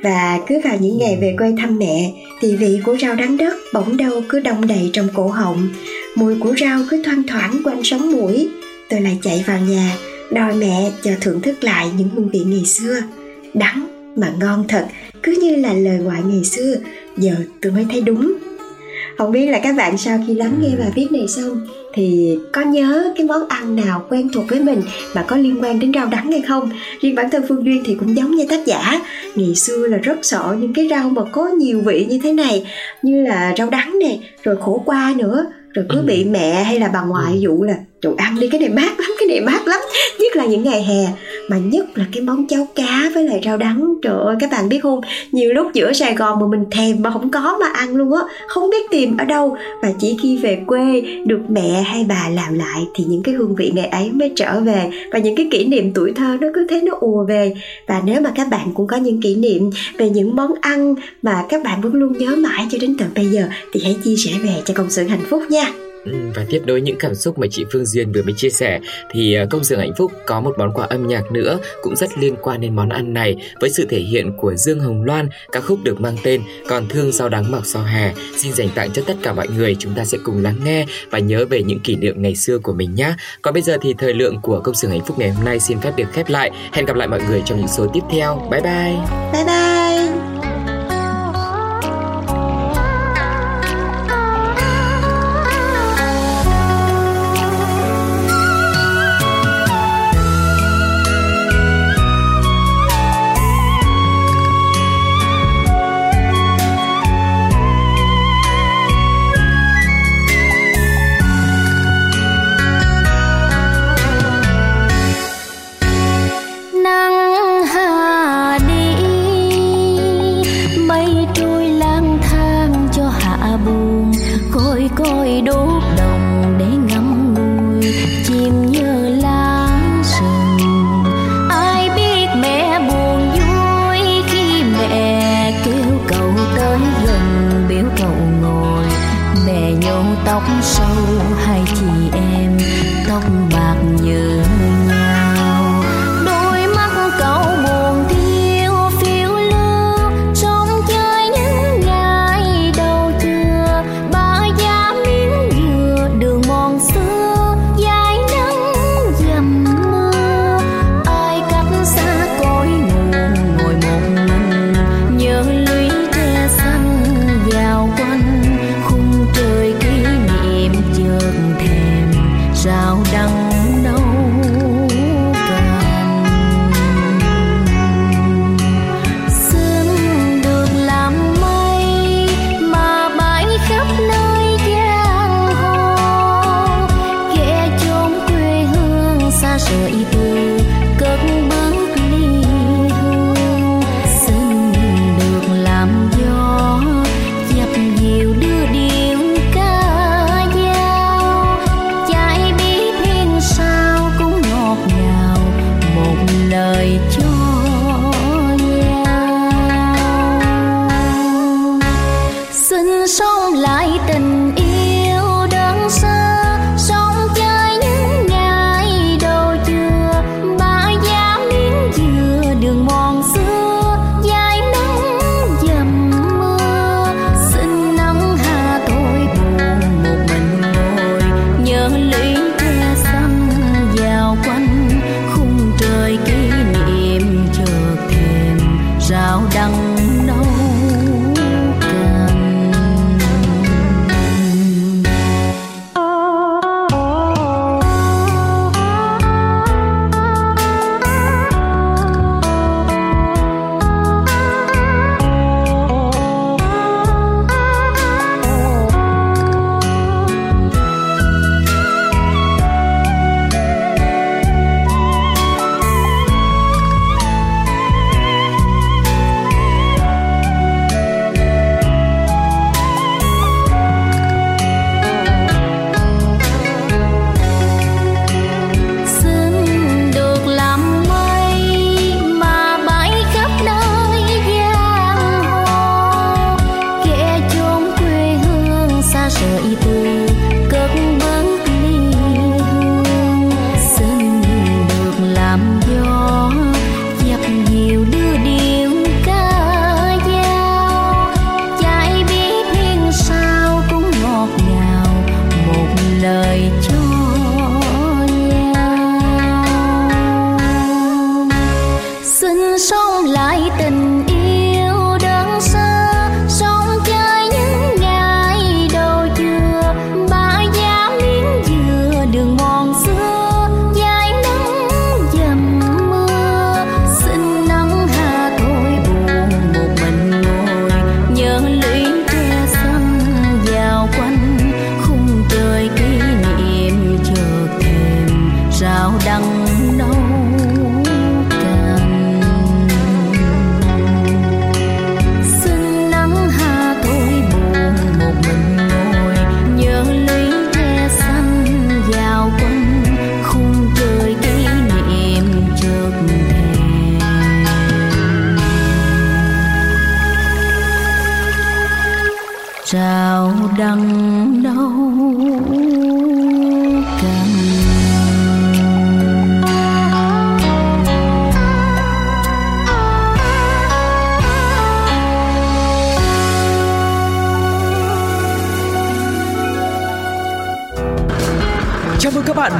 Và 0.02 0.38
cứ 0.46 0.60
vào 0.64 0.76
những 0.80 0.98
ngày 0.98 1.18
về 1.20 1.34
quê 1.38 1.52
thăm 1.58 1.78
mẹ 1.78 2.12
Thì 2.40 2.56
vị 2.56 2.80
của 2.84 2.96
rau 2.96 3.14
đắng 3.14 3.36
đất 3.36 3.54
bỗng 3.74 3.96
đâu 3.96 4.22
cứ 4.28 4.40
đông 4.40 4.66
đầy 4.66 4.90
trong 4.92 5.08
cổ 5.14 5.28
họng. 5.28 5.68
Mùi 6.14 6.34
của 6.40 6.54
rau 6.60 6.80
cứ 6.90 7.02
thoang 7.02 7.22
thoảng 7.28 7.60
quanh 7.64 7.84
sống 7.84 8.12
mũi. 8.12 8.48
Tôi 8.90 9.00
lại 9.00 9.18
chạy 9.22 9.44
vào 9.46 9.58
nhà 9.60 9.96
Đòi 10.30 10.54
mẹ 10.54 10.90
cho 11.02 11.10
thưởng 11.20 11.40
thức 11.40 11.64
lại 11.64 11.90
những 11.98 12.08
hương 12.08 12.28
vị 12.28 12.40
ngày 12.46 12.64
xưa. 12.64 13.00
Đắng 13.54 13.86
mà 14.16 14.32
ngon 14.40 14.64
thật 14.68 14.86
Cứ 15.22 15.32
như 15.40 15.56
là 15.56 15.72
lời 15.72 15.98
ngoại 15.98 16.20
ngày 16.26 16.44
xưa. 16.44 16.74
Giờ 17.16 17.34
tôi 17.62 17.72
mới 17.72 17.86
thấy 17.90 18.00
đúng 18.00 18.34
không 19.18 19.32
biết 19.32 19.46
là 19.46 19.58
các 19.58 19.76
bạn 19.76 19.98
sau 19.98 20.18
khi 20.26 20.34
lắng 20.34 20.58
nghe 20.60 20.76
bài 20.78 20.92
viết 20.94 21.06
này 21.10 21.28
xong 21.28 21.66
thì 21.94 22.38
có 22.52 22.60
nhớ 22.60 23.12
cái 23.16 23.26
món 23.26 23.48
ăn 23.48 23.76
nào 23.76 24.06
quen 24.08 24.28
thuộc 24.34 24.44
với 24.48 24.60
mình 24.62 24.82
mà 25.14 25.22
có 25.22 25.36
liên 25.36 25.62
quan 25.62 25.80
đến 25.80 25.92
rau 25.92 26.06
đắng 26.06 26.32
hay 26.32 26.40
không? 26.40 26.70
Riêng 27.00 27.14
bản 27.14 27.30
thân 27.30 27.44
phương 27.48 27.64
duyên 27.64 27.82
thì 27.86 27.94
cũng 27.94 28.16
giống 28.16 28.30
như 28.30 28.46
tác 28.48 28.66
giả 28.66 29.00
ngày 29.34 29.54
xưa 29.54 29.86
là 29.86 29.98
rất 29.98 30.18
sợ 30.22 30.56
những 30.60 30.72
cái 30.72 30.88
rau 30.90 31.10
mà 31.10 31.22
có 31.32 31.48
nhiều 31.48 31.80
vị 31.80 32.06
như 32.08 32.18
thế 32.22 32.32
này 32.32 32.66
như 33.02 33.22
là 33.22 33.54
rau 33.58 33.70
đắng 33.70 33.98
nè 34.00 34.18
rồi 34.42 34.56
khổ 34.60 34.82
qua 34.86 35.14
nữa 35.16 35.46
rồi 35.72 35.86
cứ 35.88 36.02
bị 36.06 36.24
mẹ 36.24 36.62
hay 36.62 36.80
là 36.80 36.88
bà 36.88 37.02
ngoại 37.02 37.40
dụ 37.40 37.62
là 37.62 37.74
đồ 38.06 38.14
ăn 38.16 38.36
đi, 38.40 38.48
cái 38.48 38.60
này 38.60 38.68
mát 38.68 39.00
lắm, 39.00 39.10
cái 39.18 39.28
này 39.28 39.40
mát 39.40 39.68
lắm. 39.68 39.80
Nhất 40.18 40.36
là 40.36 40.44
những 40.44 40.64
ngày 40.64 40.82
hè, 40.82 41.06
mà 41.48 41.58
nhất 41.58 41.86
là 41.94 42.04
cái 42.12 42.22
món 42.22 42.46
cháo 42.46 42.68
cá 42.74 43.10
với 43.14 43.24
lại 43.24 43.40
rau 43.44 43.56
đắng. 43.56 43.94
Trời 44.02 44.14
ơi, 44.24 44.36
các 44.40 44.50
bạn 44.50 44.68
biết 44.68 44.78
không? 44.82 45.00
Nhiều 45.32 45.52
lúc 45.52 45.66
giữa 45.74 45.92
sài 45.92 46.14
gòn 46.14 46.40
mà 46.40 46.46
mình 46.46 46.64
thèm 46.70 47.02
mà 47.02 47.10
không 47.10 47.30
có 47.30 47.58
mà 47.60 47.66
ăn 47.66 47.96
luôn 47.96 48.12
á. 48.12 48.22
Không 48.48 48.70
biết 48.70 48.90
tìm 48.90 49.16
ở 49.16 49.24
đâu 49.24 49.56
và 49.82 49.92
chỉ 49.98 50.16
khi 50.22 50.36
về 50.36 50.58
quê 50.66 51.02
được 51.26 51.40
mẹ 51.48 51.82
hay 51.86 52.06
bà 52.08 52.28
làm 52.34 52.54
lại 52.54 52.82
thì 52.94 53.04
những 53.08 53.22
cái 53.22 53.34
hương 53.34 53.54
vị 53.54 53.72
ngày 53.74 53.86
ấy 53.86 54.10
mới 54.12 54.32
trở 54.36 54.60
về. 54.60 54.90
Và 55.12 55.18
những 55.18 55.36
cái 55.36 55.48
kỷ 55.50 55.66
niệm 55.66 55.92
tuổi 55.94 56.12
thơ 56.16 56.36
nó 56.40 56.48
cứ 56.54 56.66
thế 56.70 56.80
nó 56.82 56.96
ùa 57.00 57.24
về. 57.24 57.54
Và 57.86 58.02
nếu 58.04 58.20
mà 58.20 58.32
các 58.34 58.48
bạn 58.50 58.68
cũng 58.74 58.86
có 58.86 58.96
những 58.96 59.22
kỷ 59.22 59.34
niệm 59.34 59.70
về 59.98 60.10
những 60.10 60.36
món 60.36 60.54
ăn 60.60 60.94
mà 61.22 61.44
các 61.48 61.62
bạn 61.64 61.80
vẫn 61.80 61.94
luôn 61.94 62.18
nhớ 62.18 62.36
mãi 62.36 62.66
cho 62.70 62.78
đến 62.80 62.96
tận 62.98 63.08
bây 63.14 63.26
giờ 63.26 63.42
thì 63.72 63.80
hãy 63.84 63.96
chia 64.04 64.14
sẻ 64.16 64.32
về 64.42 64.54
cho 64.64 64.74
công 64.74 64.90
sự 64.90 65.04
hạnh 65.08 65.24
phúc 65.30 65.42
nha. 65.48 65.72
Ừ, 66.06 66.12
và 66.34 66.44
tiếp 66.48 66.62
nối 66.66 66.80
những 66.80 66.96
cảm 66.98 67.14
xúc 67.14 67.38
mà 67.38 67.46
chị 67.50 67.64
Phương 67.72 67.86
Duyên 67.86 68.12
vừa 68.12 68.22
mới 68.22 68.34
chia 68.36 68.50
sẻ, 68.50 68.80
thì 69.10 69.34
ờ, 69.34 69.46
công 69.50 69.64
dường 69.64 69.78
hạnh 69.78 69.92
phúc 69.98 70.12
có 70.26 70.40
một 70.40 70.54
món 70.58 70.72
quà 70.72 70.86
âm 70.86 71.06
nhạc 71.06 71.32
nữa 71.32 71.58
cũng 71.82 71.96
rất 71.96 72.18
liên 72.18 72.36
quan 72.42 72.60
đến 72.60 72.76
món 72.76 72.88
ăn 72.88 73.14
này 73.14 73.36
với 73.60 73.70
sự 73.70 73.86
thể 73.88 73.98
hiện 73.98 74.32
của 74.36 74.54
Dương 74.54 74.80
Hồng 74.80 75.04
Loan, 75.04 75.28
ca 75.52 75.60
khúc 75.60 75.78
được 75.82 76.00
mang 76.00 76.16
tên 76.22 76.42
còn 76.68 76.88
thương 76.88 77.12
rau 77.12 77.28
đắng 77.28 77.50
mọc 77.50 77.62
sau 77.66 77.82
hè. 77.82 78.14
Xin 78.36 78.52
dành 78.52 78.68
tặng 78.74 78.90
cho 78.92 79.02
tất 79.06 79.14
cả 79.22 79.32
mọi 79.32 79.48
người, 79.48 79.76
chúng 79.78 79.94
ta 79.94 80.04
sẽ 80.04 80.18
cùng 80.24 80.42
lắng 80.42 80.56
nghe 80.64 80.86
và 81.10 81.18
nhớ 81.18 81.44
về 81.50 81.62
những 81.62 81.80
kỷ 81.80 81.96
niệm 81.96 82.22
ngày 82.22 82.36
xưa 82.36 82.58
của 82.58 82.72
mình 82.72 82.94
nhé 82.94 83.14
còn 83.42 83.54
bây 83.54 83.62
giờ 83.62 83.78
thì 83.82 83.94
thời 83.98 84.14
lượng 84.14 84.40
của 84.42 84.60
công 84.60 84.74
dường 84.74 84.90
hạnh 84.90 85.04
phúc 85.06 85.18
ngày 85.18 85.30
hôm 85.30 85.44
nay 85.44 85.60
xin 85.60 85.78
phép 85.80 85.92
được 85.96 86.12
khép 86.12 86.28
lại. 86.28 86.50
Hẹn 86.72 86.86
gặp 86.86 86.96
lại 86.96 87.08
mọi 87.08 87.20
người 87.28 87.42
trong 87.44 87.58
những 87.58 87.68
số 87.68 87.86
tiếp 87.92 88.02
theo. 88.10 88.48
Bye 88.50 88.60
bye. 88.60 88.96
Bye 89.32 89.44
bye. 89.44 89.85